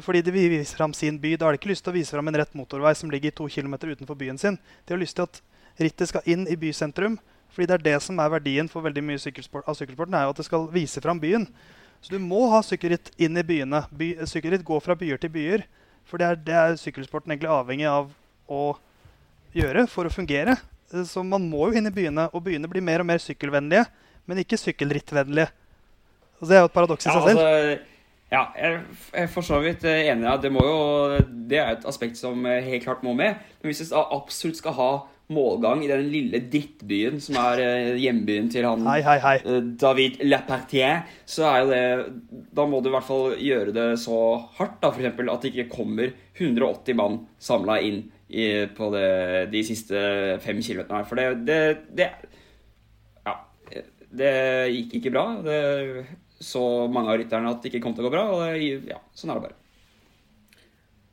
[0.00, 1.34] Fordi de vil vise fram sin by.
[1.36, 3.48] Da har de ikke lyst til å vise fram en rett motorvei som ligger to
[3.52, 4.56] km utenfor byen sin.
[4.86, 5.42] De har lyst til at
[5.82, 7.18] rittet skal inn i bysentrum.
[7.52, 10.14] Fordi det er det som er verdien for veldig mye sykkelsport, av sykkelsporten.
[10.16, 11.44] er jo at det skal vise fram byen.
[12.00, 13.84] Så du må ha sykkelritt inn i byene.
[13.92, 15.66] By, sykkelritt går fra byer til byer.
[16.08, 18.08] For det er, det er sykkelsporten egentlig avhengig av
[18.48, 18.62] å
[19.52, 20.56] gjøre for å fungere.
[20.88, 23.86] Så man må jo inn i byene, og byene blir mer og mer sykkelvennlige,
[24.28, 25.52] men ikke sykkelrittvennlige.
[26.40, 27.38] Og det er jo et paradoks i seg selv.
[27.38, 27.91] Ja, altså
[28.32, 28.76] ja, jeg
[29.12, 30.28] er for så vidt eh, enig.
[30.40, 30.76] Det, jo,
[31.50, 33.40] det er et aspekt som eh, helt klart må med.
[33.60, 34.92] Men hvis vi absolutt skal ha
[35.32, 39.36] målgang i den lille drittbyen som er eh, hjembyen til han hei, hei, hei.
[39.80, 44.18] David Lapertier, så er jo det Da må du i hvert fall gjøre det så
[44.58, 45.12] hardt, da, f.eks.
[45.12, 48.02] at det ikke kommer 180 mann samla inn
[48.32, 49.08] i, på det,
[49.52, 50.00] de siste
[50.40, 51.08] fem kilometerne her.
[51.08, 51.62] For det, det,
[52.00, 52.12] det
[53.28, 53.36] Ja.
[54.12, 54.32] Det
[54.72, 55.26] gikk ikke bra.
[55.44, 55.58] Det
[56.42, 56.62] så
[56.92, 58.24] mange av rytterne at det ikke kom til å gå bra.
[58.34, 59.58] Og det, ja, sånn er det bare.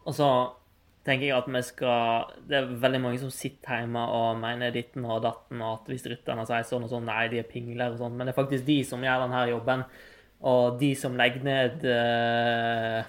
[0.09, 0.29] Og så
[1.05, 5.05] tenker jeg at vi skal Det er veldig mange som sitter hjemme og mener ditten
[5.07, 8.01] og datten, og at hvis rytterne sier sånn og sånn, nei, de er pingler og
[8.01, 9.85] sånn, men det er faktisk de som gjør denne jobben.
[10.49, 12.99] Og de som legger ned eh,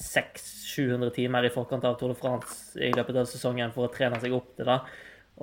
[0.00, 4.18] 600-700 timer i forkant av Tour de France i løpet av sesongen for å trene
[4.20, 4.78] seg opp til det,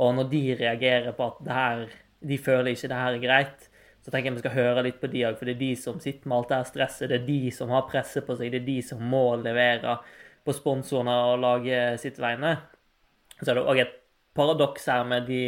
[0.02, 1.86] og når de reagerer på at det her,
[2.32, 3.71] de føler ikke det her er greit,
[4.02, 6.00] så tenker jeg vi skal høre litt på de òg, for det er de som
[6.02, 7.10] sitter med alt det her stresset.
[7.12, 10.00] Det er de som har presset på seg, det er de som må levere
[10.42, 12.56] på sponsorene og laget sitt vegne.
[13.42, 14.00] Så er det òg et
[14.38, 15.44] paradoks her med de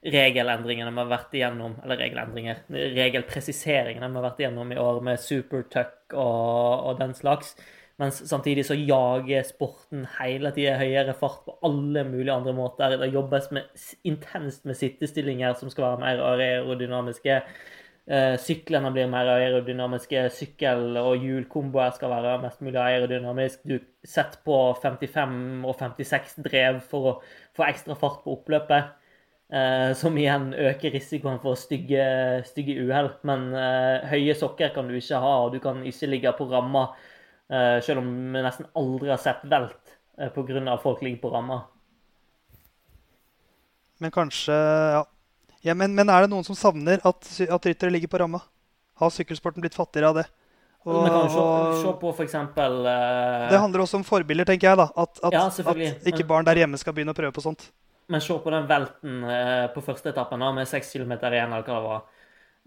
[0.00, 2.62] regelendringene vi har vært igjennom, eller regelendringer,
[2.96, 7.52] regelpresiseringene vi har vært igjennom i år med supertuck og, og den slags.
[8.00, 12.96] Mens samtidig så jager sporten hele tida høyere fart på alle mulige andre måter.
[12.96, 13.68] Det jobbes med,
[14.08, 17.42] intenst med sittestillinger som skal være mer aerodynamiske.
[18.10, 20.24] Uh, syklene blir mer aerodynamiske.
[20.34, 23.60] Sykkel- og hjulkomboer skal være mest mulig aerodynamisk.
[23.62, 27.12] Du setter på 55 og 56 drev for å
[27.54, 28.96] få ekstra fart på oppløpet.
[29.50, 32.02] Uh, som igjen øker risikoen for stygge,
[32.50, 33.12] stygge uhell.
[33.30, 36.90] Men uh, høye sokker kan du ikke ha, og du kan ikke ligge på ramma.
[37.82, 40.76] selv om vi nesten aldri har sett velt uh, pga.
[40.82, 41.62] folk ligger på ramma.
[43.98, 45.04] Men kanskje Ja,
[45.66, 48.40] ja, men, men, er det noen som savner at, at ryttere ligger på ramma?
[49.00, 50.26] Har sykkelsporten blitt fattigere av det?
[50.88, 51.42] Og, Vi kan se,
[51.82, 52.36] se på f.eks.
[52.56, 54.78] Uh, det handler også om forbilder, tenker jeg.
[54.80, 57.66] da At, at, ja, at ikke barn der hjemme skal begynne å prøve på sånt.
[58.10, 61.52] Men se på den velten uh, på første etappen da, med 6 kilometer igjen.
[61.52, 62.08] eller hva det var.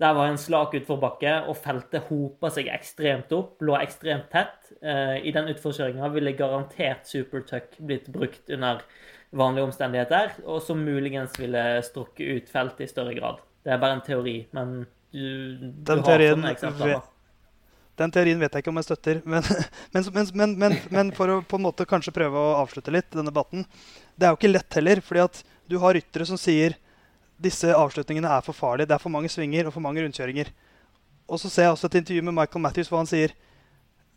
[0.03, 3.57] Der var en slak utforbakke, og feltet hopa seg ekstremt opp.
[3.65, 4.59] Lå ekstremt tett.
[4.77, 8.85] Uh, I den utforkjøringa ville garantert supertuck blitt brukt under
[9.33, 13.41] vanlige omstendigheter, og som muligens ville strukket ut feltet i større grad.
[13.63, 15.23] Det er bare en teori, men du,
[15.57, 17.01] du den har teorien, sånne eksempler.
[18.01, 19.19] Den teorien vet jeg ikke om jeg støtter.
[19.93, 23.29] Men, men, men, men, for å på en måte kanskje prøve å avslutte litt denne
[23.29, 23.67] debatten
[24.17, 26.73] Det er jo ikke lett heller, fordi at du har ryttere som sier
[27.43, 28.89] disse avslutningene er for farlige.
[28.89, 30.49] Det er for mange svinger og for mange rundkjøringer.
[31.29, 33.35] Og så ser jeg også et intervju med Michael Matthews hvor han sier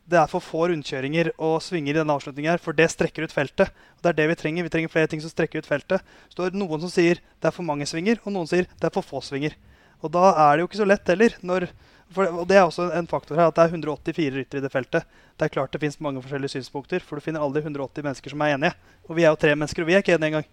[0.07, 3.35] det er for få rundkjøringer og svinger i denne avslutningen, her, for det strekker ut
[3.35, 3.73] feltet.
[3.97, 6.05] Og det er det Vi trenger Vi trenger flere ting som strekker ut feltet.
[6.31, 8.87] Så det er noen som sier det er for mange svinger, og noen sier det
[8.87, 9.57] er for få svinger.
[10.05, 11.35] Og da er det jo ikke så lett heller.
[11.43, 11.67] Når,
[12.15, 14.73] for, og det er også en faktor her at det er 184 ryttere i det
[14.73, 15.09] feltet.
[15.37, 18.47] Det er klart det fins mange forskjellige synspunkter, for du finner aldri 180 mennesker som
[18.47, 18.77] er enige.
[19.09, 20.49] Og vi er jo tre mennesker, og vi er ikke enige engang.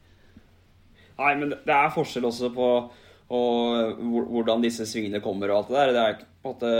[1.14, 2.70] Nei, men det er forskjell også på
[3.34, 5.94] og, hvordan disse svingene kommer og alt det der.
[5.94, 6.74] Det er på en måte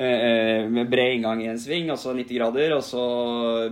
[0.00, 3.02] med bred inngang i en sving, og så 90 grader, og så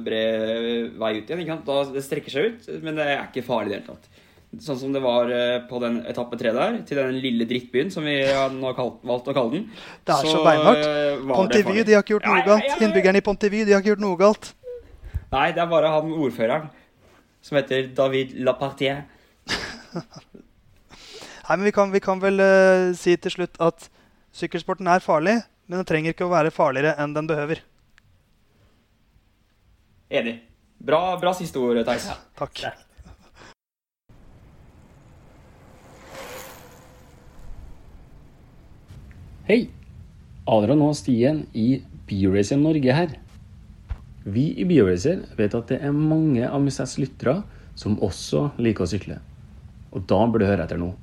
[0.05, 1.63] bred vei ut igjen.
[1.65, 4.25] Da, det strekker seg ut, men det er ikke farlig i det hele tatt.
[4.67, 8.05] sånn som det var eh, på den etappe tre der, til den lille drittbyen som
[8.05, 10.89] vi nå har valgt å kalle den Det er så, så beinhardt.
[11.33, 12.77] Pontivy, de har ikke gjort noe galt.
[12.77, 14.53] Innbyggerne i Pontivy, de har ikke gjort noe galt.
[15.33, 16.69] Nei, det er bare han ordføreren
[17.45, 19.05] som heter David Lapartier.
[21.49, 23.89] Nei, men vi kan, vi kan vel uh, si til slutt at
[24.37, 25.39] sykkelsporten er farlig,
[25.69, 27.61] men den trenger ikke å være farligere enn den behøver.
[30.09, 30.39] Enig.
[30.81, 32.07] Bra, bra siste ord, Theis.
[32.09, 32.63] Ja, takk.
[39.49, 39.67] Hei!
[40.49, 43.13] Adrian og Stien i Bioracer Norge her.
[44.25, 47.43] Vi i Bioracer vet at det er mange av Musets lyttere
[47.77, 49.21] som også liker å sykle.
[49.93, 50.95] Og da burde du høre etter nå.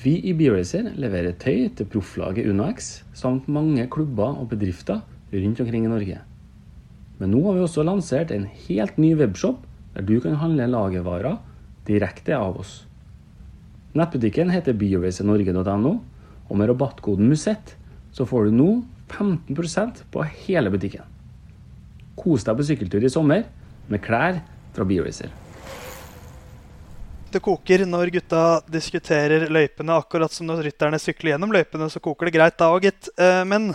[0.00, 5.84] Vi i Bioracer leverer tøy til profflaget UnoX samt mange klubber og bedrifter rundt omkring
[5.84, 6.20] i Norge.
[7.18, 9.58] Men nå har vi også lansert en helt ny webshop
[9.92, 11.36] der du kan handle lagervarer
[11.84, 12.86] direkte av oss.
[13.92, 15.92] Nettbutikken heter bioracernorge.no,
[16.48, 17.74] og med rabattkoden MUSETT
[18.16, 18.70] så får du nå
[19.12, 21.04] 15% på hele butikken.
[22.16, 23.44] Kos deg på sykkeltur i sommer
[23.92, 24.40] med klær
[24.72, 25.49] fra Bioracer
[27.34, 31.88] det koker når gutta diskuterer løypene, akkurat som når rytterne sykler gjennom løypene.
[31.92, 33.10] Så koker det greit da òg, gitt.
[33.20, 33.70] Eh, men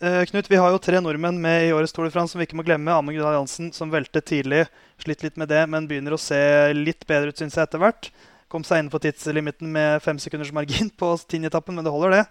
[0.00, 2.48] eh, Knut, vi har jo tre nordmenn med i årets Tour de France som vi
[2.48, 2.94] ikke må glemme.
[2.94, 4.64] Amund Gunnar Jansen, som veltet tidlig,
[5.02, 6.40] slitt litt med det, men begynner å se
[6.76, 8.10] litt bedre ut, syns jeg, etter hvert.
[8.50, 12.24] Kom seg innenfor tidslimiten med fem sekunders margin på Tinjetappen, men det holder, det.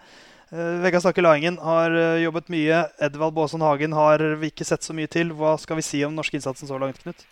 [0.50, 2.86] Uh, Vegard Stakke Laingen har jobbet mye.
[3.06, 5.32] Edvald Baason Hagen har vi ikke sett så mye til.
[5.38, 7.28] Hva skal vi si om den norske innsatsen så langt, Knut?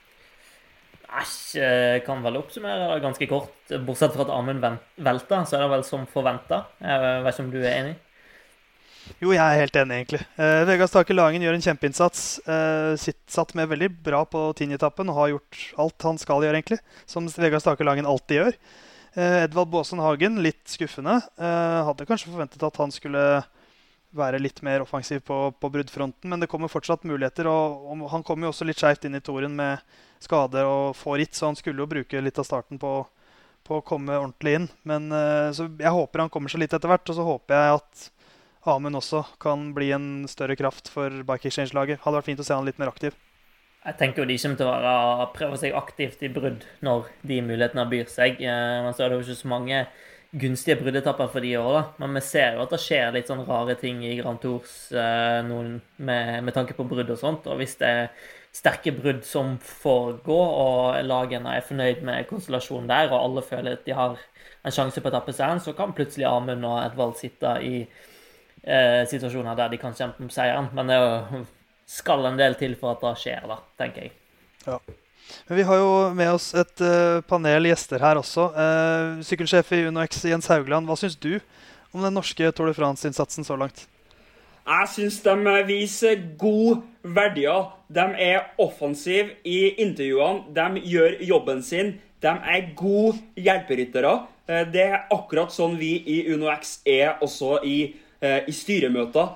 [1.08, 3.54] Æsj, kan vel oppsummere ganske kort.
[3.88, 4.66] Bortsett fra at Amund
[5.00, 6.66] velta, så er det vel som forventa.
[6.84, 7.96] Jeg vet ikke om du er enig?
[9.22, 10.20] Jo, jeg er helt enig, egentlig.
[10.36, 12.24] Eh, Vegard Stake Lagen gjør en kjempeinnsats.
[12.44, 16.60] Eh, sitt, satt med veldig bra på tiendeetappen og har gjort alt han skal gjøre,
[16.60, 16.80] egentlig.
[17.10, 18.58] Som Vegard Stake Lagen alltid gjør.
[19.18, 21.22] Eh, Edvald Baasen Hagen, litt skuffende.
[21.40, 23.24] Eh, hadde kanskje forventet at han skulle
[24.16, 27.50] være litt mer offensiv på, på bruddfronten, men det kommer fortsatt muligheter.
[27.52, 29.84] Og, og han kommer jo også litt skeivt inn i toren med
[30.24, 32.94] skade og få ritt, så han skulle jo bruke litt av starten på,
[33.68, 34.70] på å komme ordentlig inn.
[34.88, 37.82] Men uh, så jeg håper han kommer seg litt etter hvert, og så håper jeg
[37.82, 38.08] at
[38.68, 42.02] Amund også kan bli en større kraft for Bike Exchange-laget.
[42.04, 43.16] Hadde vært fint å se han litt mer aktiv.
[43.88, 47.38] Jeg tenker jo de kommer til å være, prøve seg aktivt i brudd når de
[47.46, 48.42] mulighetene byr seg.
[48.44, 49.86] Eh, men så er det jo ikke så mange
[50.40, 51.84] gunstige bruddetapper for de år, da.
[52.04, 55.40] Men vi ser jo at det skjer litt sånn rare ting i Grand Tours eh,
[55.44, 55.88] med,
[56.44, 57.48] med, tanke på brudd og sånt.
[57.50, 63.12] Og hvis det er sterke brudd som foregår, og lagene er fornøyd med konstellasjonen der,
[63.12, 64.20] og alle føler at de har
[64.66, 69.04] en sjanse på å tappe seieren, så kan plutselig Amund og Edvald sitte i eh,
[69.10, 70.72] situasjoner der de kan kjempe om seieren.
[70.78, 71.02] Men det
[71.88, 74.18] skal en del til for at det skjer, da, tenker jeg.
[74.68, 74.82] Ja.
[75.48, 78.50] Men vi har jo med oss et uh, panel gjester her også.
[78.56, 81.38] Uh, sykkelsjef i UnoX Jens Haugland, hva syns du
[81.94, 83.86] om den norske Tour de France-innsatsen så langt?
[84.68, 85.36] Jeg syns de
[85.70, 86.82] viser gode
[87.16, 87.70] verdier.
[87.88, 90.50] De er offensive i intervjuene.
[90.52, 91.94] De gjør jobben sin.
[92.20, 94.12] De er gode hjelperyttere.
[94.50, 97.78] Eh, det er akkurat sånn vi i UnoX er også i,
[98.18, 99.30] i styremøter.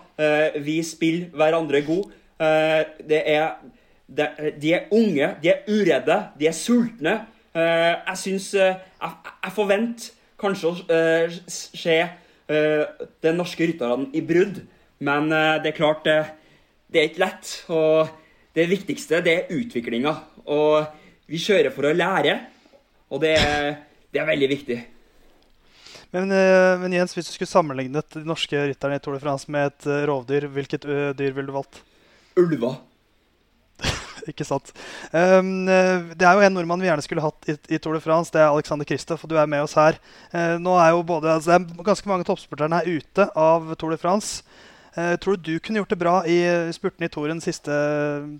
[0.65, 2.09] Vi spiller hverandre gode.
[3.07, 3.53] Det er,
[4.15, 7.13] de er unge, de er uredde, de er sultne.
[7.53, 10.75] Jeg syns Jeg, jeg forventer kanskje å
[11.47, 11.97] se
[12.47, 14.61] de norske rytterne i brudd.
[15.01, 17.51] Men eh, det er klart, det, er ikke lett.
[17.73, 18.11] Og
[18.57, 20.13] det viktigste, det er utviklinga.
[20.53, 20.85] Og
[21.31, 22.37] vi kjører for å lære,
[23.11, 23.35] og det,
[24.11, 24.79] det er veldig viktig.
[26.11, 29.51] Men, eh, men, Jens, hvis du skulle sammenlignet de norske rytterne i Tour de France
[29.51, 30.87] med et eh, rovdyr, hvilket
[31.17, 31.81] dyr ville du valgt?
[32.39, 32.79] Ulver.
[34.31, 34.73] ikke sant.
[35.11, 38.33] Um, det er jo en nordmann vi gjerne skulle hatt i, i Tour de France.
[38.33, 39.99] Det er Alexander Kristoff, og du er med oss her.
[40.33, 43.95] Uh, nå er jo både, altså, Det er ganske mange toppsporterne her ute av Tour
[43.95, 44.43] de France.
[44.91, 46.39] Uh, tror du du kunne gjort det bra i
[46.75, 47.71] spurten i Toren, de siste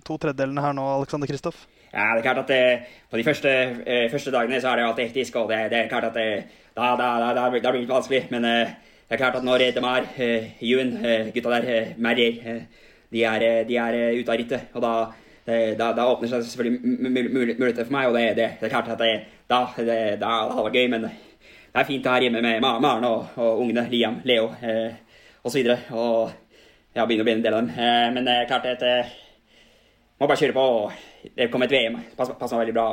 [0.04, 1.66] to tredjedelene her nå, Alexander Kristoff?
[1.92, 2.78] Ja, det er klart at det,
[3.10, 3.48] På de første,
[3.86, 6.14] uh, første, dagene så er det jo alltid hektisk, og det, det, er klart at
[6.14, 6.44] det,
[6.76, 8.26] da, da, da, da, blir det litt vanskelig.
[8.30, 8.72] Men uh,
[9.08, 10.94] det er klart at når de er uh, Jun,
[11.34, 12.62] gutta der, Merrier,
[13.12, 14.72] de er, de er ute av rittet.
[14.72, 14.92] Og da,
[15.44, 19.12] da, da åpner seg selvfølgelig muligheter for meg, og det, det, er klart at det,
[19.50, 20.90] da, det, da, hadde det vært gøy.
[20.92, 24.94] Men det er fint her hjemme med Maren og, og ungene, Liam, Leo eh,
[25.42, 25.64] osv.
[25.64, 27.72] Og, og ja, begynner å bli en del av dem.
[27.74, 29.16] Eh, men det er klart at eh,
[30.20, 30.66] må bare kjøre på.
[31.38, 31.98] Det kom et VM.
[32.18, 32.86] Passer, meg veldig bra.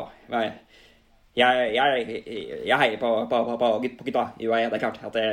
[1.37, 2.21] Jeg, jeg,
[2.65, 4.69] jeg heier på, på, på, på gutta i UAE.
[4.71, 5.27] Det er klart at det,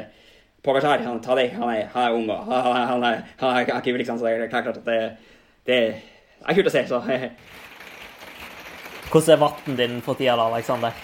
[0.67, 4.19] Pogacar han, han, er, han er ung og han, han, er, han er aktiv, liksom,
[4.19, 5.01] så det er klart at det,
[5.69, 5.79] det
[6.45, 6.87] er kult å se.
[6.91, 7.03] så...
[9.07, 10.97] Hvordan er vatten din for tida, da, Aleksander?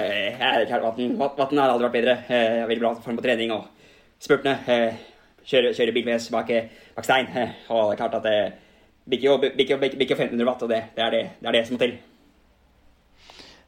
[0.00, 2.16] Eh, jeg er Vatten, Vatten har aldri vært bedre.
[2.28, 3.66] Eh, jeg er veldig bra form på trening og
[4.22, 4.56] spurtene.
[4.70, 5.02] Eh,
[5.44, 6.52] kjøre, kjøre Big VS bak,
[6.96, 7.28] bak stein.
[7.36, 8.38] Eh, og det er klart at det
[9.10, 11.66] bikker jo, bikker, bikker, bikker 1500 watt, og det, det, er det, det er det
[11.66, 11.98] som må til.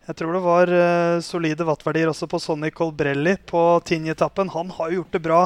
[0.03, 4.51] Jeg tror det var uh, solide wattverdier også på Sonny Colbrelli på Tinje-etappen.
[4.51, 5.43] Han har jo gjort det bra.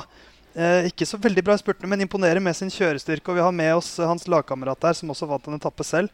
[0.57, 3.29] Uh, ikke så veldig bra i spurtene, men imponerer med sin kjørestyrke.
[3.29, 6.09] Og vi har med oss uh, hans lagkamerat der, som også vant en etappe selv.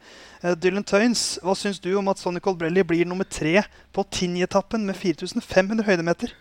[0.59, 3.61] Dylan Tøynes, hva syns du om at Sonny Colbrelli blir nummer tre
[3.95, 6.35] på Tinje-etappen med 4500 høydemeter?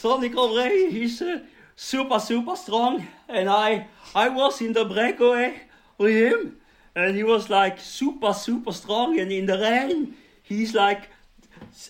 [0.00, 0.88] Sonny Colbrelli.
[0.94, 1.38] He's uh,
[1.76, 3.04] super, super strong.
[3.28, 6.56] And I, I was in the breakaway with him.
[6.94, 11.08] and he was like super super strong and in the rain he's like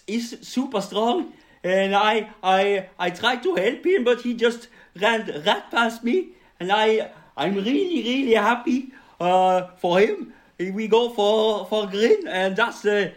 [0.06, 1.32] he's super strong
[1.64, 4.68] and i i i tried to help him but he just
[5.00, 6.28] ran right past me.
[6.60, 10.32] And i i'm really really happy uh, for him.
[10.58, 13.12] We go for for green and that's the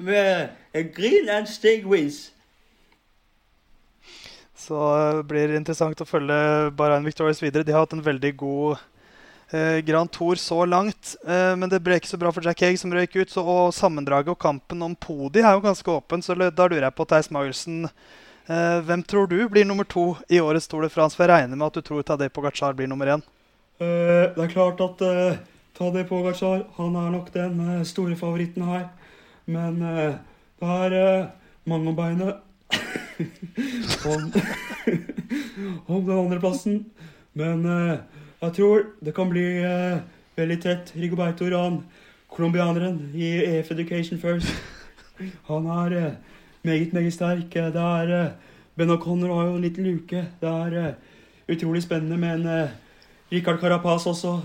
[0.00, 0.48] uh,
[0.94, 2.32] green and stay wins.
[4.58, 4.76] Så
[5.16, 7.64] det blir interessant å følge Bahrain Victorious videre.
[7.64, 8.82] De har hatt en veldig god
[9.50, 11.16] eh, Grand Tour så langt.
[11.26, 13.32] Eh, men det ble ikke så bra for Jack Haig, som røyk ut.
[13.32, 16.96] Så, og sammendraget og kampen om podi er jo ganske åpen, så da lurer jeg
[16.98, 17.88] på Theis Magelsen.
[18.48, 21.16] Eh, hvem tror du blir nummer to i årets Tour de France?
[21.16, 23.24] For jeg regner med at du tror Tadej Pogacar blir nummer én.
[23.78, 25.36] Eh, det er klart at uh,
[25.76, 28.88] Tadej Pogacar han er nok den uh, store favoritten her.
[29.46, 30.16] Men uh,
[30.60, 31.26] det er uh,
[31.68, 32.34] mange om beinet
[34.14, 34.32] om,
[35.86, 36.86] om den andreplassen.
[37.34, 37.98] Men uh,
[38.40, 39.98] jeg tror det kan bli uh,
[40.38, 40.92] veldig tett.
[40.94, 41.84] Rigoberto Ran,
[42.30, 44.46] colombianeren i EF Education First.
[45.48, 46.12] Han er uh,
[46.62, 47.54] meget, meget sterk.
[47.54, 48.30] Det er uh,
[48.78, 50.26] Ben O'Connor har jo en liten luke.
[50.40, 50.94] Det er
[51.48, 52.68] utrolig spennende med en
[53.32, 54.40] Rikard Carapaz også.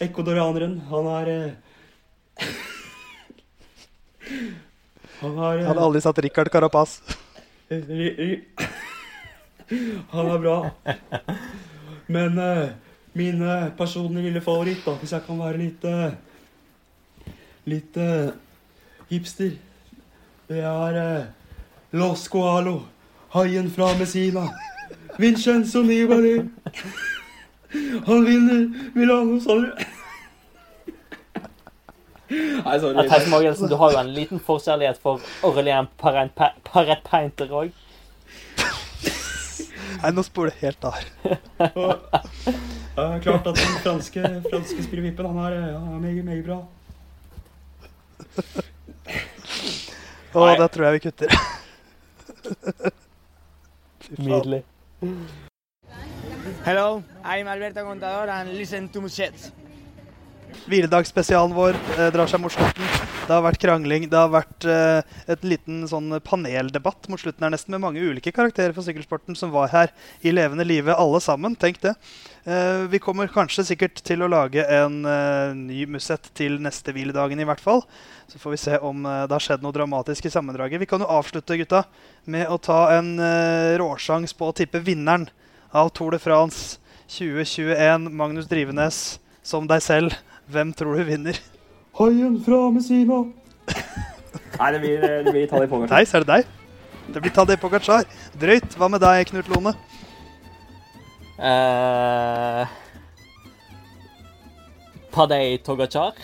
[0.00, 0.80] Ecuadorianeren.
[0.88, 1.50] Han er
[5.20, 7.00] Han har Jeg hadde aldri satt Rikard Carapaz.
[10.12, 10.70] Han er bra.
[12.06, 12.68] Men uh,
[13.14, 16.12] min uh, personlige lille favoritt, da, hvis jeg kan være litt uh,
[17.62, 17.94] Litt
[19.06, 19.52] hipster,
[20.48, 20.96] det er
[21.94, 22.80] Los Coalo,
[23.36, 24.48] haien fra Messina.
[25.14, 26.40] Vincenzo Nibali.
[28.06, 29.70] Han vinner Milano du?
[32.64, 33.30] Nei, sorry.
[33.30, 36.34] Magelsen, du har jo en liten forkjærlighet for Aurelien Parent
[37.04, 37.72] Painter òg.
[40.02, 40.94] Nei, nå spoler jeg helt av.
[42.92, 46.58] Uh, klart at den franske, franske spillevippen, han er, ja, meget, meget bra.
[50.36, 51.32] Å, da tror jeg vi kutter.
[54.28, 54.60] Nydelig.
[56.68, 59.48] Hello, I'm Alberto Contador and listen to Muchets.
[60.66, 62.86] Hviledagsspesialen vår eh, drar seg mot slutten.
[63.22, 64.08] Det har vært krangling.
[64.10, 68.32] Det har vært eh, et liten sånn paneldebatt mot slutten her nesten, med mange ulike
[68.34, 69.92] karakterer fra sykkelsporten som var her
[70.26, 71.54] i levende live, alle sammen.
[71.58, 71.94] Tenk det.
[72.44, 77.38] Eh, vi kommer kanskje sikkert til å lage en eh, ny Musett til neste hviledagen
[77.38, 77.84] i hvert fall.
[78.26, 80.82] Så får vi se om eh, det har skjedd noe dramatisk i sammendraget.
[80.82, 81.84] Vi kan jo avslutte gutta,
[82.26, 85.28] med å ta en eh, råsjans på å tippe vinneren
[85.70, 86.82] av Tour de France
[87.12, 88.10] 2021.
[88.10, 89.02] Magnus Drivenes
[89.46, 90.18] som deg selv.
[90.50, 91.38] Hvem tror du vinner?
[91.98, 93.22] Haien fra Messina.
[94.58, 95.94] Nei, det blir, det blir Tadej Pogacar.
[95.96, 96.50] Nei, er det deg.
[97.12, 98.06] Det blir Tadej Pogacar.
[98.40, 98.76] Drøyt.
[98.78, 99.74] Hva med deg, Knut Lone?
[101.38, 102.64] Uh,
[105.12, 106.18] Tadej Pogacar.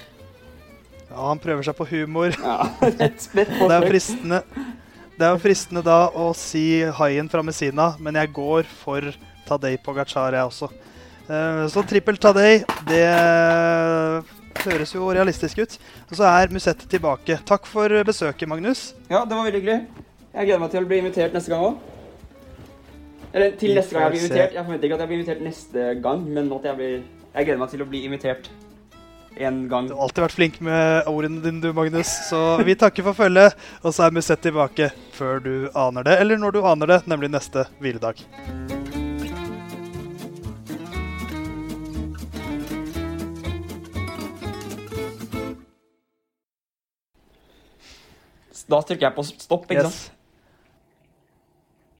[1.08, 2.34] Ja, han prøver seg på humor.
[2.36, 2.68] Ja,
[3.00, 4.42] rett det er fristende
[5.16, 9.08] Det er jo fristende da å si haien fra Messina, men jeg går for
[9.48, 10.68] Tadej Pogacar, jeg også.
[11.28, 13.04] Eh, så trippel Tadei, det
[14.64, 15.76] høres jo realistisk ut.
[16.08, 17.40] Og så er Musette tilbake.
[17.48, 18.92] Takk for besøket, Magnus.
[19.10, 20.06] Ja, det var veldig hyggelig.
[20.32, 21.78] Jeg gleder meg til å bli invitert neste gang òg.
[23.34, 24.56] Eller til neste gang jeg blir invitert.
[24.56, 26.98] Jeg forventer ikke at jeg blir invitert neste gang, men at jeg blir
[27.28, 28.48] Jeg gleder meg til å bli invitert
[29.38, 29.86] en gang.
[29.86, 32.08] Du har alltid vært flink med ordene dine, du, Magnus.
[32.30, 33.54] Så vi takker for følget.
[33.84, 37.30] Og så er Musette tilbake før du aner det, eller når du aner det, nemlig
[37.36, 38.24] neste hviledag.
[48.68, 49.98] Da trykker jeg på stopp, ikke yes.
[49.98, 50.17] sant?